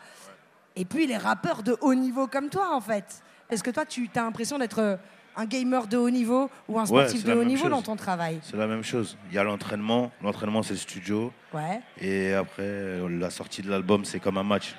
et 0.76 0.84
puis 0.84 1.06
les 1.06 1.16
rappeurs 1.16 1.62
de 1.62 1.76
haut 1.80 1.94
niveau 1.94 2.26
comme 2.26 2.48
toi, 2.48 2.74
en 2.74 2.80
fait. 2.80 3.22
Est-ce 3.50 3.62
que 3.62 3.70
toi, 3.70 3.84
tu 3.84 4.08
as 4.14 4.22
l'impression 4.22 4.58
d'être 4.58 4.78
euh, 4.78 4.96
un 5.36 5.44
gamer 5.44 5.86
de 5.86 5.96
haut 5.98 6.10
niveau 6.10 6.48
ou 6.68 6.78
un 6.78 6.86
sportif 6.86 7.24
de 7.24 7.34
haut 7.34 7.44
niveau 7.44 7.64
chose. 7.64 7.70
dans 7.70 7.82
ton 7.82 7.96
travail? 7.96 8.38
C'est 8.42 8.56
la 8.56 8.66
même 8.66 8.82
chose. 8.82 9.18
Il 9.28 9.34
y 9.34 9.38
a 9.38 9.44
l'entraînement. 9.44 10.10
L'entraînement, 10.22 10.62
c'est 10.62 10.74
le 10.74 10.78
studio. 10.78 11.32
Ouais, 11.52 11.80
Et 12.00 12.32
après, 12.32 13.00
la 13.10 13.30
sortie 13.30 13.60
de 13.62 13.70
l'album, 13.70 14.04
c'est 14.04 14.20
comme 14.20 14.38
un 14.38 14.42
match. 14.42 14.74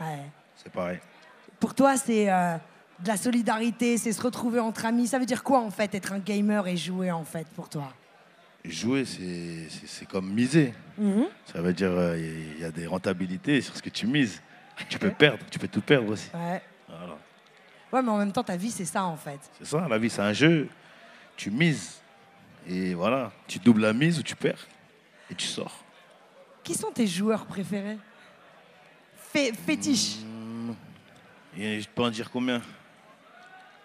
ouais. 0.00 0.24
C'est 0.56 0.72
pareil. 0.72 0.98
Pour 1.60 1.74
toi, 1.74 1.96
c'est 1.96 2.30
euh, 2.32 2.56
de 3.00 3.08
la 3.08 3.16
solidarité, 3.16 3.96
c'est 3.98 4.12
se 4.12 4.20
retrouver 4.22 4.60
entre 4.60 4.84
amis. 4.86 5.06
Ça 5.06 5.18
veut 5.18 5.26
dire 5.26 5.42
quoi 5.44 5.60
en 5.60 5.70
fait 5.70 5.94
être 5.94 6.12
un 6.12 6.18
gamer 6.18 6.66
et 6.66 6.76
jouer 6.76 7.10
en 7.10 7.24
fait 7.24 7.46
pour 7.48 7.68
toi? 7.68 7.92
Jouer, 8.64 9.04
c'est 9.04 10.06
comme 10.08 10.32
miser. 10.32 10.74
Mhm. 10.98 11.26
Ça 11.52 11.62
veut 11.62 11.72
dire 11.72 11.90
euh, 11.92 12.18
il 12.18 12.60
y 12.60 12.64
a 12.64 12.70
des 12.70 12.86
rentabilités 12.86 13.60
sur 13.60 13.76
ce 13.76 13.82
que 13.82 13.88
tu 13.90 14.06
mises. 14.06 14.42
Tu 14.88 14.98
peux 14.98 15.10
perdre, 15.10 15.44
tu 15.50 15.58
peux 15.58 15.68
tout 15.68 15.80
perdre 15.80 16.10
aussi. 16.12 16.28
Ouais. 16.34 16.62
Voilà. 16.88 17.16
Ouais, 17.92 18.02
mais 18.02 18.10
en 18.10 18.18
même 18.18 18.32
temps, 18.32 18.44
ta 18.44 18.56
vie, 18.56 18.70
c'est 18.70 18.84
ça 18.84 19.04
en 19.04 19.16
fait. 19.16 19.38
C'est 19.58 19.66
ça, 19.66 19.86
la 19.88 19.98
vie, 19.98 20.10
c'est 20.10 20.20
un 20.22 20.32
jeu. 20.32 20.68
Tu 21.36 21.50
mises. 21.50 22.00
Et 22.66 22.94
voilà, 22.94 23.32
tu 23.46 23.58
doubles 23.58 23.80
la 23.80 23.92
mise 23.92 24.18
ou 24.18 24.22
tu 24.22 24.36
perds. 24.36 24.66
Et 25.30 25.34
tu 25.34 25.46
sors. 25.46 25.84
Qui 26.62 26.74
sont 26.74 26.90
tes 26.90 27.06
joueurs 27.06 27.46
préférés? 27.46 27.96
Fé- 29.32 29.52
Fétiche. 29.54 30.16
Et 31.56 31.80
je 31.80 31.88
peux 31.88 32.02
en 32.02 32.10
dire 32.10 32.30
combien? 32.30 32.60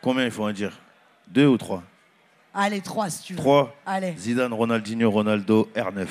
Combien 0.03 0.25
il 0.25 0.31
faut 0.31 0.43
en 0.43 0.51
dire 0.51 0.73
Deux 1.29 1.47
ou 1.47 1.57
trois 1.57 1.81
Allez, 2.53 2.81
trois 2.81 3.09
si 3.09 3.23
tu 3.23 3.33
veux. 3.33 3.39
Trois. 3.39 3.73
Allez. 3.85 4.13
Zidane, 4.17 4.53
Ronaldinho, 4.53 5.09
Ronaldo, 5.09 5.71
R9. 5.75 6.05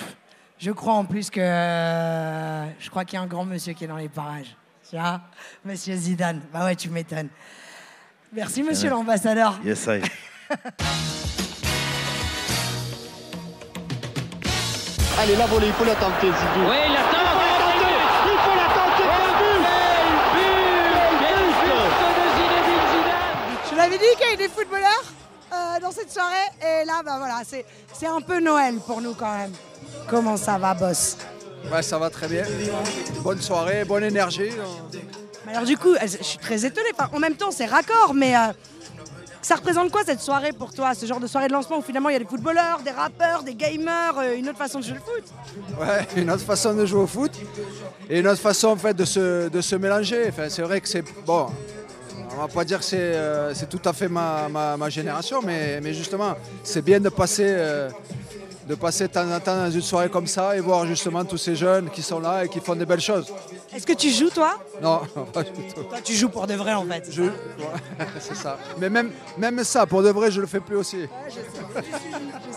Je 0.59 0.71
crois 0.73 0.95
en 0.95 1.05
plus 1.05 1.29
que. 1.31 1.39
euh, 1.41 2.67
je 2.81 2.89
crois 2.91 3.05
qu'il 3.05 3.17
y 3.19 3.21
a 3.21 3.23
un 3.23 3.27
grand 3.29 3.45
monsieur 3.45 3.75
qui 3.75 3.85
est 3.85 3.89
dans 3.89 3.97
les 3.99 4.09
parages. 4.09 4.57
Tu 4.89 4.97
vois 4.97 5.21
Monsieur 5.65 5.95
Zidane. 5.95 6.41
Bah 6.53 6.65
ouais, 6.65 6.75
tu 6.75 6.89
m'étonnes. 6.89 7.29
Merci, 8.33 8.63
monsieur 8.63 8.89
l'ambassadeur. 8.91 9.61
Yes, 9.65 9.87
I. 9.87 10.01
Allez, 15.21 15.37
la 15.37 15.47
volée, 15.47 15.67
il 15.67 15.73
faut 15.75 15.85
la 15.85 15.95
tenter, 15.95 16.27
Zidou. 16.27 16.69
Oui, 16.69 16.77
il 16.87 16.93
l'attend. 16.93 17.19
Il 18.25 18.39
faut 18.39 18.57
la 18.57 18.67
tenter, 18.75 20.13
Je 23.93 23.99
l'avais 23.99 24.09
dit 24.11 24.17
qu'il 24.17 24.25
y 24.25 24.29
avait 24.29 24.49
des 24.49 24.49
footballeurs 24.49 25.05
euh, 25.53 25.81
dans 25.81 25.91
cette 25.91 26.11
soirée. 26.11 26.49
Et 26.63 26.87
là, 26.87 27.03
bah 27.05 27.17
voilà, 27.19 27.43
c'est 27.45 28.07
un 28.07 28.23
peu 28.23 28.41
Noël 28.41 28.77
pour 28.87 29.03
nous 29.03 29.13
quand 29.13 29.37
même. 29.37 29.53
Comment 30.09 30.39
ça 30.39 30.57
va, 30.57 30.73
boss? 30.73 31.19
Ouais, 31.71 31.83
ça 31.83 31.99
va 31.99 32.09
très 32.09 32.27
bien. 32.27 32.45
Bonne 33.21 33.41
soirée, 33.43 33.85
bonne 33.85 34.05
énergie. 34.05 34.51
Alors 35.47 35.65
du 35.65 35.77
coup, 35.77 35.95
je 36.01 36.07
je 36.07 36.23
suis 36.23 36.39
très 36.39 36.65
étonnée. 36.65 36.89
Enfin, 36.99 37.11
en 37.13 37.19
même 37.19 37.35
temps, 37.37 37.51
c'est 37.51 37.67
raccord, 37.67 38.15
mais 38.15 38.35
euh, 38.35 38.53
ça 39.43 39.57
représente 39.57 39.91
quoi 39.91 40.05
cette 40.07 40.21
soirée 40.23 40.53
pour 40.53 40.73
toi? 40.73 40.95
Ce 40.95 41.05
genre 41.05 41.21
de 41.21 41.27
soirée 41.27 41.49
de 41.49 41.53
lancement 41.53 41.77
où 41.77 41.83
finalement 41.83 42.09
il 42.09 42.15
y 42.15 42.17
a 42.17 42.21
des 42.21 42.25
footballeurs, 42.25 42.81
des 42.83 42.93
rappeurs, 42.93 43.43
des 43.43 43.55
gamers, 43.55 44.19
euh, 44.19 44.37
une 44.37 44.49
autre 44.49 44.59
façon 44.59 44.79
de 44.79 44.85
jouer 44.85 44.95
le 44.95 45.01
foot? 45.01 45.25
Ouais, 45.79 46.07
une 46.23 46.31
autre 46.31 46.45
façon 46.45 46.73
de 46.73 46.87
jouer 46.87 47.03
au 47.03 47.07
foot 47.07 47.33
et 48.09 48.21
une 48.21 48.27
autre 48.27 48.41
façon 48.41 48.69
en 48.69 48.77
fait 48.77 48.95
de 48.95 49.05
se, 49.05 49.51
de 49.51 49.61
se 49.61 49.77
mélanger. 49.77 50.29
Enfin, 50.31 50.49
c'est 50.49 50.63
vrai 50.63 50.81
que 50.81 50.89
c'est 50.89 51.05
bon. 51.27 51.49
On 52.35 52.41
va 52.41 52.49
pas 52.49 52.65
dire 52.65 52.79
que 52.79 52.85
c'est 52.85 52.97
euh, 52.97 53.53
tout 53.69 53.81
à 53.85 53.93
fait 53.93 54.09
ma, 54.09 54.89
génération, 54.89 55.41
mais, 55.43 55.81
mais 55.83 55.93
justement, 55.93 56.35
c'est 56.65 56.83
bien 56.83 56.99
de 56.99 57.09
passer, 57.11 57.47
euh, 57.47 57.91
de 58.69 58.75
passer 58.77 59.09
de 59.09 59.13
temps 59.13 59.29
en 59.31 59.41
temps 59.41 59.57
dans 59.57 59.71
une 59.71 59.83
soirée 59.83 60.09
comme 60.09 60.27
ça 60.27 60.57
et 60.57 60.61
voir 60.61 60.87
justement 60.87 61.25
tous 61.25 61.37
ces 61.39 61.57
jeunes 61.57 61.91
qui 61.91 62.03
sont 62.03 62.21
là 62.21 62.45
et 62.45 62.49
qui 62.49 62.61
font 62.61 62.77
des 62.77 62.87
belles 62.87 63.01
choses. 63.01 63.27
Est-ce 63.75 63.87
que 63.87 63.93
tu 63.93 64.11
joues 64.11 64.31
toi? 64.31 64.59
Non, 64.81 65.01
pas 65.33 65.43
du 65.43 65.51
tout. 65.51 65.83
Toi, 65.83 65.99
tu 66.05 66.15
joues 66.15 66.29
pour 66.29 66.47
de 66.47 66.55
vrai 66.55 66.73
en 66.75 66.85
fait. 66.87 67.09
Je- 67.11 67.23
ouais, 67.23 67.31
c'est 68.21 68.37
ça. 68.37 68.59
Mais 68.79 68.89
même, 68.89 69.11
même 69.39 69.63
ça, 69.65 69.87
pour 69.87 70.03
de 70.03 70.11
vrai, 70.11 70.31
je 70.31 70.41
le 70.41 70.47
fais 70.47 70.61
plus 70.61 70.77
aussi. 70.77 71.07
J'ai 71.29 71.33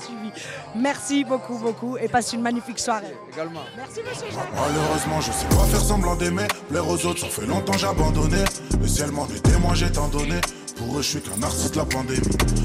suivi. 0.05 0.31
Merci 0.75 1.23
beaucoup, 1.23 1.57
beaucoup 1.57 1.97
et 1.97 2.07
passe 2.07 2.33
une 2.33 2.41
magnifique 2.41 2.79
soirée. 2.79 3.15
Également. 3.33 3.61
Merci 3.77 3.99
monsieur 4.07 4.27
Jacques. 4.31 4.49
Malheureusement, 4.53 5.21
je 5.21 5.31
sais 5.31 5.47
pas 5.47 5.63
faire 5.65 5.79
semblant 5.81 6.15
d'aimer. 6.15 6.47
Plaire 6.69 6.87
aux 6.87 7.05
autres, 7.05 7.19
ça 7.21 7.27
fait 7.27 7.45
longtemps 7.45 7.73
j'ai 7.77 7.87
abandonné. 7.87 8.43
Le 8.79 8.87
ciel 8.87 9.11
m'en 9.11 9.25
est 9.27 9.41
témoin, 9.41 9.73
j'ai 9.73 9.91
tant 9.91 10.07
donné. 10.07 10.39
Pour 10.75 10.97
eux, 10.97 11.01
je 11.01 11.07
suis 11.07 11.21
qu'un 11.21 11.41
artiste 11.41 11.73
de 11.73 11.79
la 11.79 11.85
pandémie. 11.85 12.21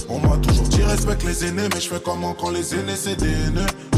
On 0.08 0.18
m'a 0.18 0.36
toujours 0.38 0.66
dit 0.68 0.82
respecte 0.82 1.24
les 1.24 1.44
aînés, 1.44 1.68
mais 1.72 1.80
je 1.80 1.88
fais 1.88 2.00
comment 2.04 2.34
quand 2.34 2.50
les 2.50 2.74
aînés 2.74 2.96
c'est 2.96 3.16
des. 3.16 3.34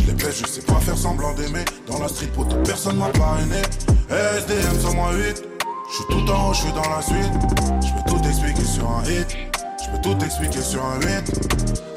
Je 0.00 0.06
les 0.06 0.12
baisse, 0.12 0.42
je 0.42 0.46
sais 0.46 0.62
pas 0.62 0.80
faire 0.80 0.98
semblant 0.98 1.32
d'aimer. 1.34 1.64
Dans 1.86 1.98
la 1.98 2.08
street, 2.08 2.28
pour 2.34 2.46
toute 2.46 2.62
personne 2.64 2.96
m'a 2.96 3.08
parrainé. 3.08 3.62
SDM 4.10 4.80
sur 4.80 4.94
moi 4.94 5.12
8. 5.14 5.44
Je 5.88 5.94
suis 5.94 6.04
tout 6.10 6.30
en 6.30 6.50
haut, 6.50 6.54
je 6.54 6.60
suis 6.60 6.72
dans 6.72 6.88
la 6.90 7.02
suite. 7.02 7.32
Je 7.80 7.92
peux 7.94 8.10
tout 8.10 8.28
expliquer 8.28 8.64
sur 8.64 8.90
un 8.90 9.02
hit. 9.04 9.36
Je 9.82 9.90
peux 9.90 10.00
tout 10.02 10.24
expliquer 10.24 10.60
sur 10.60 10.84
un 10.84 11.00
8. 11.00 11.06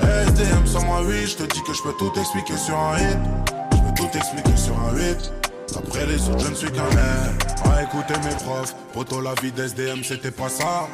SDM 0.01 0.65
sur 0.65 0.83
moi 0.83 1.01
8. 1.01 1.27
Je 1.27 1.35
te 1.35 1.53
dis 1.53 1.63
que 1.63 1.73
je 1.73 1.83
peux 1.83 1.93
tout 1.99 2.11
expliquer 2.19 2.57
sur 2.57 2.77
un 2.77 2.97
hit. 2.97 3.17
Je 3.71 3.77
peux 3.77 3.93
tout 3.95 4.17
expliquer 4.17 4.57
sur 4.57 4.73
un 4.79 4.95
8. 4.95 5.33
Après 5.77 6.05
les 6.05 6.29
autres, 6.29 6.45
je 6.45 6.49
ne 6.49 6.55
suis 6.55 6.71
qu'un 6.71 6.89
air. 6.91 7.33
À 7.73 7.83
écouter 7.83 8.13
mes 8.23 8.35
profs, 8.35 8.73
poto 8.93 9.19
la 9.19 9.33
vie 9.41 9.51
d'SDM, 9.51 10.03
c'était 10.03 10.31
pas 10.31 10.49
ça. 10.49 10.87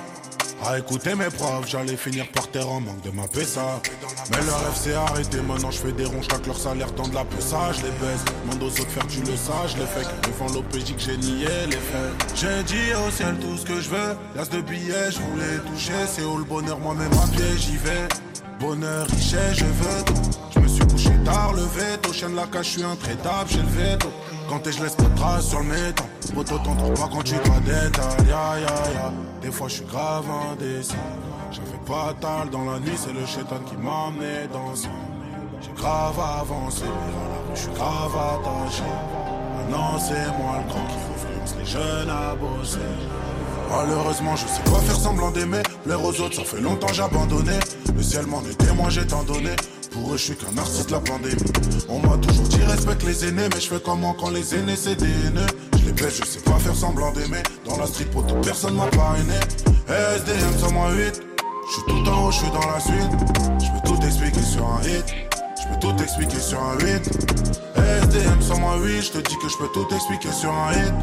À 0.64 0.78
écouter 0.78 1.16
mes 1.16 1.30
profs, 1.30 1.68
j'allais 1.68 1.98
finir 1.98 2.28
par 2.32 2.48
terre 2.50 2.70
en 2.70 2.80
manque 2.80 3.02
de 3.02 3.10
ma 3.10 3.24
ça. 3.44 3.82
Mais 4.30 4.46
leur 4.46 4.60
rêve 4.60 4.76
s'est 4.76 4.94
arrêté, 4.94 5.42
maintenant 5.42 5.72
je 5.72 5.80
fais 5.80 5.92
des 5.92 6.06
ronds, 6.06 6.22
chaque 6.22 6.46
leur 6.46 6.58
salaire 6.58 6.94
tend 6.94 7.08
de 7.08 7.16
la 7.16 7.26
ça, 7.40 7.72
je 7.72 7.82
les 7.82 7.92
baisse. 7.92 8.24
Demande 8.46 8.64
aux 8.64 8.68
autres 8.68 8.90
faire 8.90 9.08
tu 9.08 9.22
le 9.22 9.36
sais, 9.36 9.52
je 9.68 9.78
les 9.78 9.88
fais. 9.88 10.06
Devant 10.28 10.54
l'OPJ 10.54 10.96
que 10.96 11.02
j'ai 11.02 11.18
nié 11.18 11.48
les 11.66 11.78
faits. 11.78 12.36
J'ai 12.36 12.64
dit 12.64 12.94
au 12.94 13.10
ciel 13.10 13.36
tout 13.40 13.58
ce 13.58 13.66
que 13.66 13.82
je 13.82 13.90
veux. 13.90 14.16
L'as 14.36 14.50
de 14.50 14.62
billets, 14.62 15.12
je 15.12 15.20
voulais 15.20 15.58
toucher. 15.66 15.94
C'est 16.08 16.24
où 16.24 16.38
le 16.38 16.44
bonheur, 16.44 16.78
moi-même 16.80 17.12
à 17.14 17.28
pied, 17.36 17.58
j'y 17.58 17.78
vais. 17.78 18.08
Bonheur, 18.60 19.08
richesse, 19.08 19.56
je 19.56 19.66
veux 19.66 20.04
tout. 20.06 20.32
Je 20.54 20.60
me 20.60 20.68
suis 20.68 20.86
couché 20.86 21.12
tard, 21.26 21.54
le 21.54 21.64
veto. 21.64 22.14
Chien 22.14 22.30
de 22.30 22.36
la 22.36 22.46
cage, 22.46 22.66
je 22.66 22.72
suis 22.72 22.84
intraitable, 22.84 23.50
j'ai 23.50 23.64
le 23.64 23.68
veto. 23.68 24.10
Quand 24.52 24.70
je 24.70 24.84
laisse 24.84 24.96
pas 24.96 25.04
de 25.04 25.16
traces 25.16 25.48
sur 25.48 25.60
le 25.62 25.68
métal. 25.68 26.06
Poto, 26.36 26.58
t'en 26.58 26.76
trouves 26.76 26.94
pas 26.94 27.10
quand 27.10 27.24
tu 27.24 27.36
détail. 27.36 28.28
Ya, 28.28 28.60
ya, 28.60 28.92
ya. 28.94 29.14
Des 29.42 29.50
fois, 29.50 29.70
je 29.70 29.76
suis 29.76 29.86
grave 29.86 30.26
indécis. 30.52 30.94
J'avais 31.52 31.78
pas 31.88 32.14
tal 32.20 32.50
dans 32.50 32.66
la 32.66 32.78
nuit, 32.80 32.98
c'est 32.98 33.14
le 33.14 33.26
chétan 33.26 33.60
qui 33.66 33.78
m'a 33.78 34.08
amené 34.08 34.50
dans. 34.52 34.74
J'ai 34.76 35.72
grave 35.74 36.20
avancé, 36.20 36.84
mais 36.84 37.14
à 37.14 37.30
la 37.30 37.40
rue, 37.48 37.56
je 37.56 37.62
suis 37.62 37.72
grave 37.72 38.12
attaché. 38.14 38.84
Maintenant, 39.56 39.98
c'est 39.98 40.28
moi 40.38 40.58
le 40.58 40.70
grand 40.70 40.86
qui 40.86 40.98
influence 41.16 41.56
les 41.58 41.66
jeunes 41.66 42.10
à 42.10 42.36
bosser. 42.36 42.80
Malheureusement, 43.70 44.36
je 44.36 44.48
sais 44.48 44.64
pas 44.64 44.80
faire 44.80 44.98
semblant 44.98 45.32
d'aimer. 45.32 45.64
Plaire 45.86 46.04
aux 46.04 46.20
autres, 46.20 46.36
ça 46.36 46.44
fait 46.44 46.60
longtemps 46.60 46.92
j'ai 46.92 47.04
abandonné. 47.04 47.58
Le 47.96 48.04
ciel 48.04 48.26
m'en 48.28 48.42
est 48.42 48.58
témoin, 48.58 48.90
j'ai 48.90 49.08
tant 49.08 49.24
donné. 49.24 49.56
Pour 49.92 50.14
eux, 50.14 50.18
je 50.18 50.24
suis 50.24 50.36
qu'un 50.36 50.58
artiste 50.58 50.88
de 50.88 50.94
la 50.94 51.02
pandémie. 51.02 51.36
On 51.90 52.00
m'a 52.00 52.18
toujours 52.18 52.48
dit 52.48 52.64
respecte 52.64 53.04
les 53.04 53.26
aînés, 53.26 53.50
mais 53.54 53.60
je 53.60 53.68
fais 53.68 53.82
comment 53.84 54.14
quand 54.14 54.30
les 54.30 54.56
aînés 54.56 54.78
c'est 54.78 54.96
des 54.96 55.06
haineux? 55.06 55.46
Je 55.80 55.86
les 55.86 55.92
baisse, 55.92 56.18
je 56.22 56.26
sais 56.26 56.40
pas 56.40 56.58
faire 56.60 56.76
semblant 56.76 57.12
d'aimer. 57.12 57.44
Dans 57.66 57.78
la 57.78 57.86
street, 57.86 58.06
pour 58.06 58.26
toute 58.26 58.42
personne 58.42 58.76
m'a 58.76 58.88
parrainé. 58.88 59.36
SDM 59.88 60.58
sur 60.58 60.72
moi 60.72 60.92
8. 60.92 61.22
Je 61.68 61.74
suis 61.74 61.84
tout 61.88 62.10
en 62.10 62.26
haut, 62.26 62.32
je 62.32 62.38
suis 62.38 62.52
dans 62.52 62.72
la 62.72 62.80
suite. 62.80 63.12
Je 63.60 63.68
peux 63.72 63.96
tout 63.96 64.06
expliquer 64.06 64.44
sur 64.44 64.66
un 64.66 64.82
hit. 64.82 65.06
Je 65.62 65.68
peux 65.68 65.80
tout 65.80 66.04
expliquer 66.04 66.40
sur 66.40 66.62
un 66.62 66.78
8. 66.80 67.10
SDM 67.76 68.42
sur 68.42 68.60
moi 68.60 68.78
8. 68.78 69.02
Je 69.02 69.12
te 69.12 69.18
dis 69.18 69.38
que 69.38 69.50
je 69.50 69.58
peux 69.58 69.70
tout 69.74 69.88
expliquer 69.94 70.32
sur 70.32 70.52
un 70.52 70.72
hit. 70.72 70.94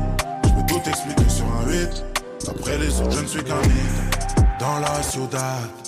Je 0.45 0.49
peux 0.49 0.67
tout 0.67 0.89
expliquer 0.89 1.29
sur 1.29 1.45
un 1.45 1.71
8. 1.71 2.05
Après 2.49 2.79
les 2.79 3.01
autres, 3.01 3.13
je 3.13 3.21
ne 3.21 3.27
suis 3.27 3.45
qu'un 3.45 3.61
hit. 3.63 4.59
Dans 4.59 4.79
la 4.79 5.03
ciudad. 5.03 5.88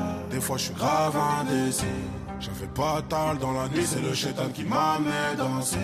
Des 0.31 0.39
fois, 0.39 0.57
je 0.57 0.63
suis 0.63 0.73
grave 0.73 1.15
indécis. 1.41 1.83
J'avais 2.39 2.67
pas 2.73 3.01
tal 3.09 3.37
dans 3.37 3.51
la 3.51 3.67
nuit, 3.67 3.85
c'est 3.85 4.01
le 4.01 4.13
chétan 4.13 4.47
qui 4.53 4.63
m'a 4.63 4.93
amené 4.93 5.35
danser. 5.37 5.77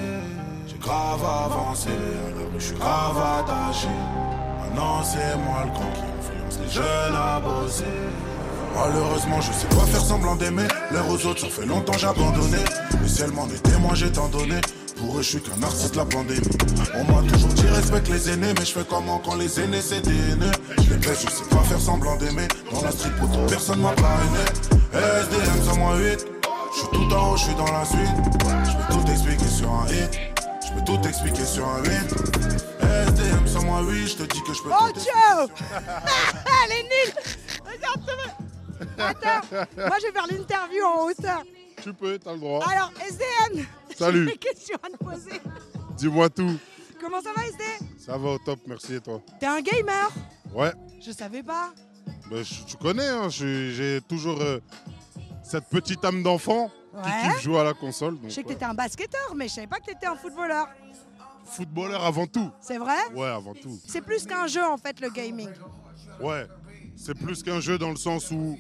J'ai 0.68 0.78
grave 0.78 1.22
avancé, 1.24 1.90
à 1.90 2.40
la 2.40 2.60
je 2.60 2.66
suis 2.66 2.76
grave 2.76 3.18
attaché. 3.18 3.90
Maintenant, 4.62 5.04
c'est 5.04 5.38
moi 5.38 5.66
le 5.66 5.72
grand 5.72 5.92
qui 5.92 6.02
influence 6.18 6.60
les 6.64 6.72
jeunes 6.72 7.16
à 7.16 7.40
bosser. 7.40 7.84
Malheureusement, 8.74 9.42
je 9.42 9.52
sais 9.52 9.68
pas 9.68 9.86
faire 9.86 10.02
semblant 10.02 10.36
d'aimer. 10.36 10.68
L'air 10.92 11.08
aux 11.10 11.26
autres, 11.26 11.42
ça 11.42 11.50
fait 11.50 11.66
longtemps 11.66 11.98
j'ai 11.98 12.08
abandonné. 12.08 12.60
Le 13.02 13.08
ciel 13.08 13.32
m'en 13.32 13.48
est 13.48 13.62
témoin, 13.62 13.96
j'ai 13.96 14.10
donné. 14.10 14.62
Pour 14.96 15.20
eux, 15.20 15.22
je 15.22 15.30
suis 15.30 15.42
qu'un 15.42 15.62
artiste 15.62 15.96
la 15.96 16.06
pandémie. 16.06 16.42
On 16.96 17.04
m'a 17.04 17.22
toujours 17.30 17.50
dit 17.50 17.68
respecte 17.68 18.10
les 18.10 18.32
aînés, 18.32 18.54
mais 18.58 18.66
je 18.66 18.72
fais 18.72 18.86
comment 18.90 19.20
quand 19.20 19.36
les 19.36 19.60
aînés 19.60 19.82
c'est 19.82 20.02
des. 20.02 20.12
Baisse, 21.08 21.22
je 21.26 21.30
sais 21.30 21.50
pas 21.50 21.64
faire 21.64 21.80
semblant 21.80 22.18
d'aimer. 22.18 22.48
Dans 22.72 22.82
la 22.82 22.92
street, 22.92 23.12
pour 23.20 23.30
personne 23.48 23.80
m'a 23.82 23.94
parrainé. 23.94 24.40
SDM 24.94 25.64
sur 25.64 25.76
moi 25.78 25.96
8. 25.98 26.28
Je 26.74 26.80
suis 26.80 26.88
tout 26.90 27.14
en 27.16 27.32
haut, 27.32 27.38
je 27.38 27.44
suis 27.44 27.56
dans 27.56 27.72
la 27.72 27.86
suite. 27.86 28.00
Je 28.66 28.78
peux 28.78 28.94
tout 28.94 29.12
expliquer 29.12 29.48
sur 29.48 29.72
un 29.72 29.88
hit. 29.88 30.20
Je 30.66 30.74
peux 30.74 30.84
tout 30.86 31.08
expliquer 31.08 31.46
sur 31.46 31.66
un 31.66 31.82
8. 31.82 31.90
SDM 33.08 33.48
sans 33.48 33.64
moi, 33.64 33.82
oui, 33.84 34.06
je 34.06 34.16
te 34.18 34.24
dis 34.24 34.42
que 34.44 34.54
je 34.54 34.62
peux 34.64 34.70
Oh 34.72 34.88
t'aider. 34.88 35.00
Dieu 35.00 35.56
Elle 36.66 36.72
est 36.72 36.84
nulle 36.84 37.14
Regarde-toi 37.66 38.16
Attends, 39.00 39.48
moi 39.78 39.98
je 40.00 40.08
vais 40.08 40.12
faire 40.12 40.28
l'interview 40.30 40.84
en 40.86 41.06
hauteur. 41.06 41.44
Tu 41.82 41.94
peux, 41.94 42.20
t'as 42.20 42.34
le 42.34 42.40
droit. 42.40 42.66
Alors, 42.70 42.92
SDM 43.08 43.66
Salut. 43.98 44.26
J'ai 44.28 44.32
des 44.34 44.38
questions 44.38 44.78
à 44.84 44.90
te 44.90 45.04
poser. 45.04 45.42
Dis-moi 45.98 46.30
tout. 46.30 46.58
Comment 47.00 47.22
ça 47.22 47.30
va, 47.36 47.46
SD 47.46 47.64
Ça 48.06 48.18
va 48.18 48.30
au 48.32 48.38
top, 48.40 48.60
merci 48.68 48.96
et 48.96 49.00
toi? 49.00 49.22
T'es 49.40 49.46
un 49.46 49.62
gamer 49.62 50.12
Ouais, 50.54 50.72
Je 51.00 51.12
savais 51.12 51.44
pas. 51.44 51.72
ben, 52.30 52.44
je- 52.44 52.64
tu 52.66 52.78
connais, 52.78 53.08
hein, 53.08 53.30
je- 53.30 53.72
j'ai 53.72 54.02
toujours 54.08 54.42
euh, 54.42 54.60
cette 55.44 55.66
petite 55.70 56.04
âme 56.04 56.24
d'enfant 56.24 56.70
qui 57.04 57.10
Ouais. 57.10 57.30
kiffe 57.34 57.42
jouer 57.44 57.60
à 57.60 57.64
la 57.64 57.74
console. 57.74 58.16
Je 58.18 58.22
Donc, 58.24 58.32
sais 58.32 58.44
que 58.44 58.48
ouais. 58.48 58.54
t'étais 58.56 58.66
un 58.66 58.74
basketteur, 58.74 59.34
mais 59.36 59.48
je 59.48 59.54
savais 59.54 59.68
pas 59.68 59.78
que 59.80 59.86
t'étais 59.86 60.08
un 60.08 60.16
footballeur. 60.16 60.68
Footballeur 61.46 62.04
avant 62.04 62.26
tout. 62.28 62.52
C'est 62.60 62.78
vrai? 62.78 62.98
Ouais, 63.16 63.28
avant 63.28 63.54
tout. 63.54 63.80
C'est 63.88 64.02
plus 64.02 64.26
qu'un 64.26 64.48
jeu 64.48 64.64
en 64.66 64.78
fait, 64.78 65.00
le 65.00 65.10
gaming. 65.10 65.50
Ouais, 66.22 66.48
c'est 66.96 67.14
plus 67.18 67.44
qu'un 67.44 67.60
jeu 67.60 67.78
dans 67.78 67.90
le 67.92 67.96
sens 67.96 68.32
où 68.32 68.58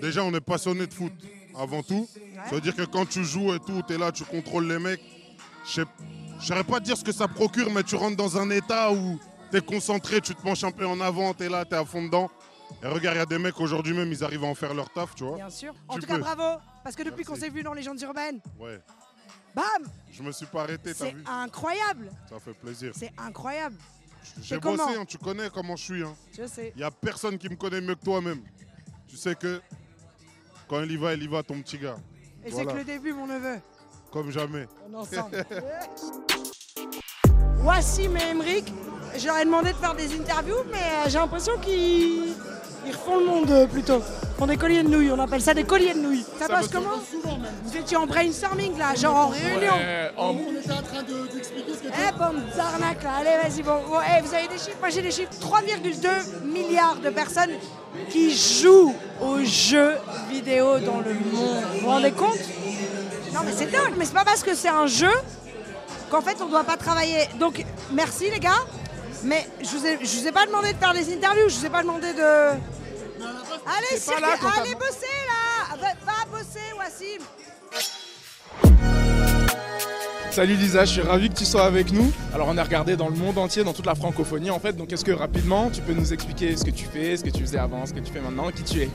déjà 0.00 0.22
on 0.22 0.32
est 0.34 0.40
passionné 0.40 0.86
de 0.86 0.92
foot 0.94 1.12
avant 1.58 1.82
tout. 1.82 2.06
Ça 2.48 2.54
veut 2.54 2.60
dire 2.60 2.76
que 2.76 2.82
quand 2.84 3.08
tu 3.08 3.24
joues 3.24 3.52
et 3.54 3.58
tout, 3.58 3.82
tu 3.86 3.94
es 3.94 3.98
là, 3.98 4.12
tu 4.12 4.24
contrôles 4.24 4.68
les 4.68 4.78
mecs. 4.78 5.00
Je 5.66 5.82
sais- 5.82 5.88
je 6.40 6.46
saurais 6.46 6.62
pas 6.64 6.78
te 6.78 6.84
dire 6.84 6.96
ce 6.96 7.02
que 7.04 7.10
ça 7.12 7.26
procure, 7.26 7.70
mais 7.72 7.82
tu 7.82 7.96
rentres 7.96 8.16
dans 8.16 8.38
un 8.38 8.48
état 8.50 8.92
où 8.92 9.18
tu 9.50 9.56
es 9.56 9.60
concentré, 9.60 10.20
tu 10.20 10.34
te 10.34 10.42
penches 10.42 10.64
un 10.64 10.70
peu 10.70 10.86
en 10.86 11.00
avant, 11.00 11.34
tu 11.34 11.44
es 11.44 11.48
là, 11.48 11.64
tu 11.64 11.74
es 11.74 11.78
à 11.78 11.84
fond 11.84 12.02
dedans. 12.02 12.30
Et 12.82 12.86
regarde, 12.86 13.16
il 13.16 13.18
y 13.18 13.22
a 13.22 13.26
des 13.26 13.38
mecs 13.38 13.58
aujourd'hui 13.60 13.94
même, 13.94 14.12
ils 14.12 14.22
arrivent 14.22 14.44
à 14.44 14.48
en 14.48 14.54
faire 14.54 14.74
leur 14.74 14.90
taf, 14.90 15.14
tu 15.14 15.24
vois. 15.24 15.36
Bien 15.36 15.50
sûr. 15.50 15.74
En 15.88 15.94
Tu 15.94 16.00
tout 16.00 16.06
cas, 16.06 16.18
bravo, 16.18 16.60
parce 16.84 16.94
que 16.94 17.02
depuis 17.02 17.24
qu'on 17.24 17.34
s'est 17.36 17.48
vu 17.48 17.62
dans 17.62 17.72
Légendes 17.72 18.00
urbaines, 18.02 18.40
Ouais, 18.58 18.80
bam, 19.54 19.64
je 20.12 20.22
me 20.22 20.30
suis 20.32 20.46
pas 20.46 20.62
arrêté, 20.62 20.92
t'as 20.92 21.06
c'est 21.06 21.12
vu 21.12 21.24
incroyable. 21.26 22.10
Ça 22.28 22.38
fait 22.38 22.52
plaisir. 22.54 22.92
C'est 22.94 23.12
incroyable. 23.18 23.76
J'ai 24.42 24.56
c'est 24.56 24.60
bossé, 24.60 24.82
hein, 24.98 25.04
tu 25.06 25.16
connais 25.16 25.48
comment 25.48 25.76
je 25.76 25.84
suis. 25.84 26.02
Hein. 26.02 26.14
Je 26.36 26.46
sais. 26.46 26.72
Il 26.76 26.80
y 26.80 26.84
a 26.84 26.90
personne 26.90 27.38
qui 27.38 27.48
me 27.48 27.56
connaît 27.56 27.80
mieux 27.80 27.94
que 27.94 28.04
toi-même. 28.04 28.42
Tu 29.06 29.16
sais 29.16 29.34
que 29.34 29.62
quand 30.68 30.82
il 30.82 30.92
y 30.92 30.96
va, 30.98 31.14
il 31.14 31.22
y 31.22 31.26
va, 31.26 31.42
ton 31.42 31.60
petit 31.62 31.78
gars. 31.78 31.96
Et 32.44 32.50
Voilà. 32.50 32.68
c'est 32.68 32.74
que 32.74 32.78
le 32.80 32.84
début, 32.84 33.14
mon 33.14 33.26
neveu. 33.26 33.58
Comme 34.12 34.30
jamais. 34.30 34.68
On 34.86 34.92
est 34.92 34.96
ensemble. 34.96 35.44
Wassim 37.64 38.16
et 38.16 38.30
Emric, 38.30 38.72
je 39.16 39.26
leur 39.26 39.38
ai 39.38 39.44
demandé 39.44 39.72
de 39.72 39.76
faire 39.76 39.94
des 39.94 40.12
interviews, 40.14 40.56
mais 40.70 40.78
euh, 40.78 41.08
j'ai 41.08 41.18
l'impression 41.18 41.52
qu'ils 41.58 42.34
ils 42.86 42.92
refont 42.92 43.18
le 43.18 43.26
monde 43.26 43.50
euh, 43.50 43.66
plutôt. 43.66 44.00
Ils 44.00 44.38
font 44.38 44.46
des 44.46 44.56
colliers 44.56 44.82
de 44.82 44.88
nouilles, 44.88 45.10
on 45.10 45.18
appelle 45.18 45.42
ça 45.42 45.52
des 45.52 45.64
colliers 45.64 45.94
de 45.94 45.98
nouilles. 45.98 46.24
Ça, 46.38 46.46
Ça 46.46 46.54
passe 46.54 46.68
me 46.68 46.72
comment 46.74 46.96
Vous 47.64 47.76
étiez 47.76 47.96
en 47.96 48.06
brainstorming 48.06 48.78
là, 48.78 48.94
genre 48.94 49.16
en 49.16 49.28
réunion. 49.28 49.72
Ouais, 49.74 50.10
en- 50.16 50.30
On 50.30 50.56
était 50.58 50.72
en 50.72 50.82
train 50.82 51.02
d'expliquer 51.34 51.72
ce 51.72 51.88
que 51.88 51.88
Eh, 51.88 52.18
bande 52.18 52.36
d'arnaque 52.56 53.02
là, 53.02 53.10
allez 53.18 53.48
vas-y, 53.48 53.62
bon, 53.62 53.80
bon, 53.88 53.98
eh, 54.06 54.22
vous 54.22 54.32
avez 54.34 54.46
des 54.48 54.58
chiffres 54.58 54.76
Moi 54.80 54.90
j'ai 54.90 55.02
des 55.02 55.10
chiffres. 55.10 55.32
3,2 55.40 56.08
milliards 56.44 56.96
de 56.96 57.10
personnes 57.10 57.50
qui 58.10 58.30
jouent 58.36 58.94
aux 59.20 59.40
jeux 59.44 59.94
vidéo 60.30 60.78
dans 60.78 60.98
le 61.00 61.14
monde. 61.14 61.62
Vous 61.74 61.80
vous 61.80 61.88
rendez 61.88 62.12
compte 62.12 62.38
Non 63.34 63.40
mais 63.44 63.52
c'est 63.54 63.66
dingue, 63.70 63.94
mais 63.98 64.04
c'est 64.04 64.14
pas 64.14 64.24
parce 64.24 64.44
que 64.44 64.54
c'est 64.54 64.68
un 64.68 64.86
jeu 64.86 65.10
qu'en 66.10 66.20
fait 66.22 66.36
on 66.40 66.46
doit 66.46 66.64
pas 66.64 66.76
travailler. 66.76 67.28
Donc 67.40 67.64
merci 67.92 68.30
les 68.30 68.38
gars, 68.38 68.62
mais 69.24 69.46
je 69.60 69.66
vous 69.76 69.86
ai, 69.86 69.98
je 70.04 70.18
vous 70.20 70.26
ai 70.28 70.32
pas 70.32 70.46
demandé 70.46 70.72
de 70.72 70.78
faire 70.78 70.92
des 70.94 71.12
interviews, 71.12 71.48
je 71.48 71.56
vous 71.56 71.66
ai 71.66 71.70
pas 71.70 71.82
demandé 71.82 72.12
de. 72.12 72.22
Allez, 73.66 73.98
cirque- 73.98 74.20
là 74.20 74.28
allez 74.60 74.74
bosser 74.74 75.06
là 75.26 75.76
va, 75.76 75.88
va 76.06 76.38
bosser 76.38 76.60
Wassim 76.78 77.22
Salut 80.30 80.54
Lisa, 80.54 80.84
je 80.84 80.92
suis 80.92 81.00
ravi 81.02 81.28
que 81.30 81.34
tu 81.34 81.44
sois 81.44 81.64
avec 81.64 81.90
nous. 81.90 82.12
Alors 82.32 82.46
on 82.48 82.56
est 82.56 82.62
regardé 82.62 82.96
dans 82.96 83.08
le 83.08 83.16
monde 83.16 83.38
entier, 83.38 83.64
dans 83.64 83.72
toute 83.72 83.86
la 83.86 83.94
francophonie 83.96 84.50
en 84.50 84.60
fait. 84.60 84.74
Donc 84.74 84.92
est-ce 84.92 85.04
que 85.04 85.10
rapidement 85.12 85.68
tu 85.70 85.80
peux 85.82 85.94
nous 85.94 86.12
expliquer 86.12 86.56
ce 86.56 86.64
que 86.64 86.70
tu 86.70 86.84
fais, 86.84 87.16
ce 87.16 87.24
que 87.24 87.30
tu 87.30 87.40
faisais 87.40 87.58
avant, 87.58 87.84
ce 87.86 87.92
que 87.92 88.00
tu 88.00 88.12
fais 88.12 88.20
maintenant, 88.20 88.50
qui 88.52 88.62
tu 88.62 88.82
es? 88.82 88.90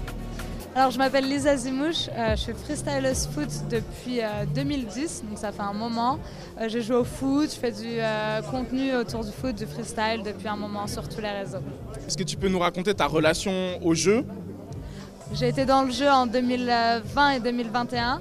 Alors 0.76 0.90
je 0.90 0.98
m'appelle 0.98 1.30
Lisa 1.30 1.56
Zimouche, 1.56 2.10
euh, 2.18 2.36
je 2.36 2.42
suis 2.42 2.54
freestyleuse 2.54 3.28
foot 3.28 3.48
depuis 3.70 4.22
euh, 4.22 4.44
2010, 4.56 5.24
donc 5.30 5.38
ça 5.38 5.52
fait 5.52 5.62
un 5.62 5.72
moment. 5.74 6.18
Euh, 6.60 6.68
je 6.68 6.80
joue 6.80 6.96
au 6.96 7.04
foot, 7.04 7.52
je 7.54 7.60
fais 7.60 7.72
du 7.72 8.00
euh, 8.00 8.42
contenu 8.42 8.96
autour 8.96 9.24
du 9.24 9.32
foot, 9.32 9.56
du 9.56 9.68
freestyle 9.68 10.24
depuis 10.26 10.48
un 10.48 10.56
moment 10.56 10.88
sur 10.88 11.08
tous 11.08 11.22
les 11.22 11.30
réseaux. 11.30 11.60
Est-ce 12.08 12.18
que 12.18 12.24
tu 12.24 12.38
peux 12.38 12.48
nous 12.48 12.58
raconter 12.58 12.92
ta 12.96 13.06
relation 13.06 13.54
au 13.84 13.94
jeu? 13.94 14.26
J'ai 15.34 15.50
été 15.50 15.64
dans 15.66 15.84
le 15.84 15.92
jeu 15.92 16.10
en 16.10 16.26
2020 16.26 17.30
et 17.30 17.40
2021, 17.40 18.20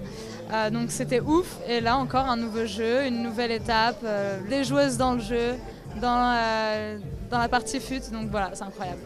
euh, 0.53 0.69
donc 0.71 0.91
c'était 0.91 1.21
ouf. 1.21 1.57
Et 1.67 1.81
là 1.81 1.97
encore 1.97 2.29
un 2.29 2.37
nouveau 2.37 2.67
jeu, 2.67 3.07
une 3.07 3.23
nouvelle 3.23 3.53
étape, 3.53 4.01
euh, 4.05 4.39
les 4.51 4.65
joueuses 4.65 4.99
dans 4.99 5.15
le 5.15 5.21
jeu, 5.21 5.55
dans, 6.03 6.35
euh, 6.37 6.99
dans 7.31 7.39
la 7.39 7.49
partie 7.49 7.81
foot, 7.81 8.13
donc 8.13 8.29
voilà, 8.31 8.51
c'est 8.53 8.65
incroyable. 8.65 9.01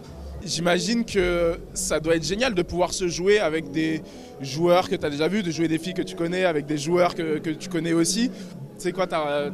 J'imagine 0.44 1.05
que 1.05 1.59
ça 1.75 1.99
doit 1.99 2.16
être 2.16 2.25
génial 2.25 2.55
de 2.55 2.62
pouvoir 2.62 2.92
se 2.92 3.09
jouer 3.09 3.40
avec 3.40 3.70
des 3.70 4.03
joueurs 4.40 4.88
que 4.88 4.94
tu 4.94 5.05
as 5.05 5.11
déjà 5.11 5.29
vus, 5.29 5.42
de 5.42 5.51
jouer 5.51 5.68
des 5.68 5.79
filles 5.79 5.94
que 5.94 6.03
tu 6.03 6.14
connais, 6.14 6.44
avec 6.44 6.66
des 6.66 6.79
joueurs 6.79 7.14
que, 7.14 7.38
que 7.38 7.51
tu 7.51 7.68
connais 7.68 7.92
aussi. 7.92 8.31
C'est 8.79 8.92
quoi 8.92 9.07
ta, 9.07 9.51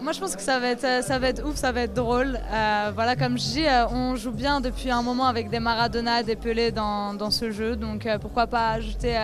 Moi, 0.00 0.12
je 0.12 0.20
pense 0.20 0.34
que 0.34 0.42
ça 0.42 0.58
va 0.58 0.70
être, 0.70 1.04
ça 1.04 1.18
va 1.18 1.28
être 1.28 1.46
ouf, 1.46 1.56
ça 1.56 1.72
va 1.72 1.82
être 1.82 1.94
drôle. 1.94 2.38
Euh, 2.52 2.90
voilà, 2.94 3.14
comme 3.16 3.38
je 3.38 3.44
dis, 3.44 3.66
euh, 3.66 3.86
on 3.88 4.16
joue 4.16 4.32
bien 4.32 4.60
depuis 4.60 4.90
un 4.90 5.02
moment 5.02 5.26
avec 5.26 5.48
des 5.48 5.60
Maradona, 5.60 6.22
des 6.22 6.36
Pelé 6.36 6.72
dans, 6.72 7.14
dans 7.14 7.30
ce 7.30 7.50
jeu. 7.50 7.76
Donc, 7.76 8.06
euh, 8.06 8.18
pourquoi 8.18 8.46
pas 8.48 8.70
ajouter 8.70 9.16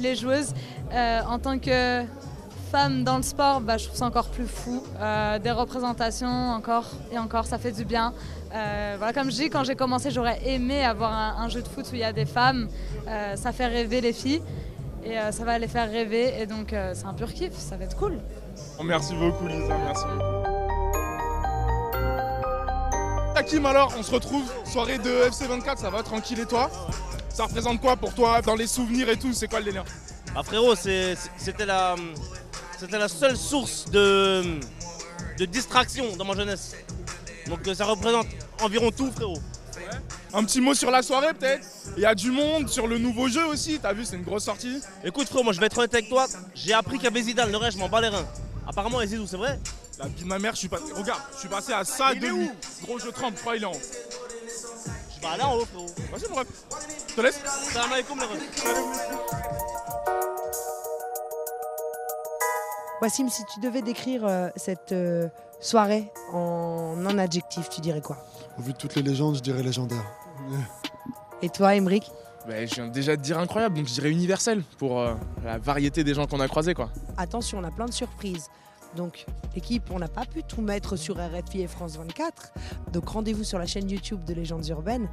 les 0.00 0.16
joueuses. 0.16 0.54
En 0.92 1.38
tant 1.38 1.58
que 1.58 2.02
femme 2.70 3.04
dans 3.04 3.16
le 3.16 3.22
sport, 3.22 3.60
bah, 3.60 3.76
je 3.78 3.86
trouve 3.86 3.96
ça 3.98 4.06
encore 4.06 4.28
plus 4.28 4.46
fou. 4.46 4.82
Euh, 5.00 5.38
des 5.38 5.50
représentations, 5.50 6.50
encore 6.52 6.86
et 7.12 7.18
encore, 7.18 7.46
ça 7.46 7.58
fait 7.58 7.72
du 7.72 7.84
bien. 7.84 8.12
Euh, 8.54 8.94
voilà, 8.98 9.12
comme 9.12 9.30
je 9.30 9.36
dis, 9.36 9.50
quand 9.50 9.64
j'ai 9.64 9.76
commencé, 9.76 10.10
j'aurais 10.10 10.40
aimé 10.48 10.84
avoir 10.84 11.12
un, 11.12 11.42
un 11.44 11.48
jeu 11.48 11.62
de 11.62 11.68
foot 11.68 11.86
où 11.90 11.94
il 11.94 12.00
y 12.00 12.04
a 12.04 12.12
des 12.12 12.26
femmes. 12.26 12.68
Euh, 13.08 13.36
ça 13.36 13.52
fait 13.52 13.66
rêver 13.66 14.00
les 14.00 14.12
filles. 14.12 14.42
Et 15.04 15.18
euh, 15.18 15.32
ça 15.32 15.44
va 15.44 15.58
les 15.58 15.68
faire 15.68 15.90
rêver. 15.90 16.34
Et 16.40 16.46
donc, 16.46 16.72
euh, 16.72 16.92
c'est 16.94 17.06
un 17.06 17.14
pur 17.14 17.32
kiff, 17.32 17.52
ça 17.56 17.76
va 17.76 17.84
être 17.84 17.96
cool. 17.96 18.18
Oh, 18.78 18.82
merci 18.82 19.14
beaucoup 19.14 19.46
Lisa, 19.46 19.74
merci 19.84 20.04
beaucoup. 20.04 20.40
Hakim 23.36 23.64
alors, 23.66 23.92
on 23.98 24.02
se 24.02 24.10
retrouve, 24.12 24.44
soirée 24.66 24.98
de 24.98 25.10
FC24, 25.30 25.78
ça 25.78 25.88
va 25.90 26.02
tranquille 26.02 26.40
et 26.40 26.46
toi? 26.46 26.70
Ça 27.30 27.44
représente 27.44 27.80
quoi 27.80 27.96
pour 27.96 28.12
toi 28.12 28.42
dans 28.42 28.54
les 28.56 28.66
souvenirs 28.66 29.08
et 29.08 29.16
tout? 29.16 29.32
C'est 29.32 29.48
quoi 29.48 29.60
le 29.60 29.64
délire? 29.66 29.84
Ah 30.36 30.42
frérot, 30.42 30.74
c'est- 30.74 31.16
c'était 31.38 31.64
la, 31.64 31.94
c'était 32.80 32.98
la 32.98 33.08
seule 33.08 33.36
source 33.36 33.84
de, 33.90 34.58
de 35.38 35.44
distraction 35.44 36.16
dans 36.16 36.24
ma 36.24 36.34
jeunesse. 36.34 36.74
Donc 37.46 37.66
euh, 37.68 37.74
ça 37.74 37.84
représente 37.84 38.26
environ 38.62 38.90
tout 38.90 39.10
frérot. 39.12 39.38
Un 40.32 40.44
petit 40.44 40.60
mot 40.60 40.74
sur 40.74 40.90
la 40.90 41.02
soirée 41.02 41.34
peut-être? 41.34 41.66
Il 41.96 42.02
y 42.02 42.06
a 42.06 42.14
du 42.14 42.30
monde 42.30 42.68
sur 42.68 42.86
le 42.86 42.98
nouveau 42.98 43.28
jeu 43.28 43.44
aussi, 43.46 43.78
t'as 43.80 43.92
vu 43.92 44.04
c'est 44.04 44.16
une 44.16 44.22
grosse 44.22 44.44
sortie 44.44 44.80
Écoute 45.04 45.28
frérot, 45.28 45.44
moi 45.44 45.52
je 45.52 45.60
vais 45.60 45.66
être 45.66 45.76
honnête 45.78 45.92
avec 45.92 46.08
toi, 46.08 46.26
j'ai 46.54 46.72
appris 46.72 46.96
qu'il 46.96 47.04
y 47.04 47.08
avait 47.08 47.22
Zidane, 47.22 47.50
le 47.50 47.56
reste 47.58 47.76
je 47.76 47.82
m'en 47.82 47.88
bats 47.88 48.00
les 48.00 48.08
reins. 48.08 48.26
Apparemment 48.66 49.04
Zidou, 49.04 49.26
c'est 49.26 49.36
vrai? 49.36 49.58
La 49.98 50.06
vie 50.06 50.22
de 50.22 50.28
ma 50.28 50.38
mère, 50.38 50.54
je 50.54 50.60
suis 50.60 50.68
passé. 50.68 50.84
Regarde, 50.94 51.20
je 51.34 51.40
suis 51.40 51.48
passé 51.48 51.72
à 51.72 51.84
ça 51.84 52.12
Il 52.14 52.20
de 52.20 52.26
est 52.26 52.30
lui. 52.30 52.44
où? 52.46 52.52
Gros, 52.86 52.98
je 52.98 53.08
trempe, 53.08 53.34
je 53.36 53.40
crois 53.40 53.56
il 53.56 53.62
est 53.62 53.66
en 53.66 53.72
haut. 53.72 53.80
Je 55.16 55.20
vais 55.20 55.26
aller 55.26 55.42
en 55.42 55.56
haut 55.56 55.66
frérot. 55.66 55.86
Vas-y 56.12 56.30
mon 56.30 56.36
ref. 56.36 56.46
Je 57.08 57.14
te 57.14 57.20
laisse 57.20 57.40
Salam 57.72 57.92
alaikum 57.92 58.18
les 58.18 58.24
refs. 58.24 59.39
Wassim, 63.00 63.28
si 63.30 63.44
tu 63.46 63.60
devais 63.60 63.80
décrire 63.80 64.26
euh, 64.26 64.48
cette 64.56 64.92
euh, 64.92 65.28
soirée 65.58 66.12
en 66.34 66.96
un 67.06 67.18
adjectif, 67.18 67.70
tu 67.70 67.80
dirais 67.80 68.02
quoi? 68.02 68.18
Au 68.58 68.62
vu 68.62 68.72
de 68.72 68.76
toutes 68.76 68.94
les 68.94 69.02
légendes, 69.02 69.36
je 69.36 69.40
dirais 69.40 69.62
légendaire. 69.62 70.04
Et 71.40 71.48
toi, 71.48 71.74
Emric? 71.74 72.10
Bah, 72.46 72.66
je 72.66 72.74
viens 72.74 72.88
déjà 72.88 73.16
de 73.16 73.22
dire 73.22 73.38
incroyable, 73.38 73.76
donc 73.76 73.86
je 73.86 73.94
dirais 73.94 74.10
universel 74.10 74.62
pour 74.76 75.00
euh, 75.00 75.14
la 75.44 75.56
variété 75.56 76.04
des 76.04 76.12
gens 76.12 76.26
qu'on 76.26 76.40
a 76.40 76.48
croisés 76.48 76.74
quoi. 76.74 76.90
Attention, 77.16 77.58
on 77.58 77.64
a 77.64 77.70
plein 77.70 77.86
de 77.86 77.92
surprises. 77.92 78.48
Donc, 78.96 79.24
l'équipe, 79.54 79.84
on 79.90 79.98
n'a 79.98 80.08
pas 80.08 80.26
pu 80.26 80.42
tout 80.42 80.60
mettre 80.60 80.96
sur 80.96 81.16
RFI 81.16 81.62
et 81.62 81.66
France 81.68 81.96
24. 81.96 82.52
Donc, 82.92 83.08
rendez-vous 83.08 83.44
sur 83.44 83.58
la 83.58 83.66
chaîne 83.66 83.88
YouTube 83.88 84.24
de 84.24 84.34
Légendes 84.34 84.66
Urbaines 84.68 85.08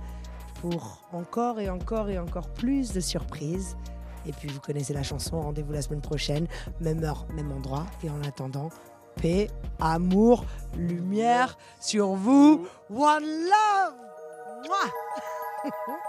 pour 0.61 1.07
encore 1.13 1.59
et 1.59 1.69
encore 1.69 2.09
et 2.09 2.17
encore 2.17 2.49
plus 2.49 2.91
de 2.91 2.99
surprises. 2.99 3.77
Et 4.27 4.33
puis, 4.33 4.49
vous 4.49 4.59
connaissez 4.59 4.93
la 4.93 5.03
chanson. 5.03 5.41
Rendez-vous 5.41 5.71
la 5.71 5.81
semaine 5.81 6.01
prochaine, 6.01 6.47
même 6.81 7.03
heure, 7.03 7.25
même 7.33 7.51
endroit. 7.51 7.85
Et 8.03 8.09
en 8.09 8.21
attendant, 8.23 8.69
paix, 9.21 9.49
amour, 9.79 10.45
lumière 10.77 11.57
sur 11.79 12.09
vous. 12.09 12.67
One 12.89 13.23
love 13.23 13.93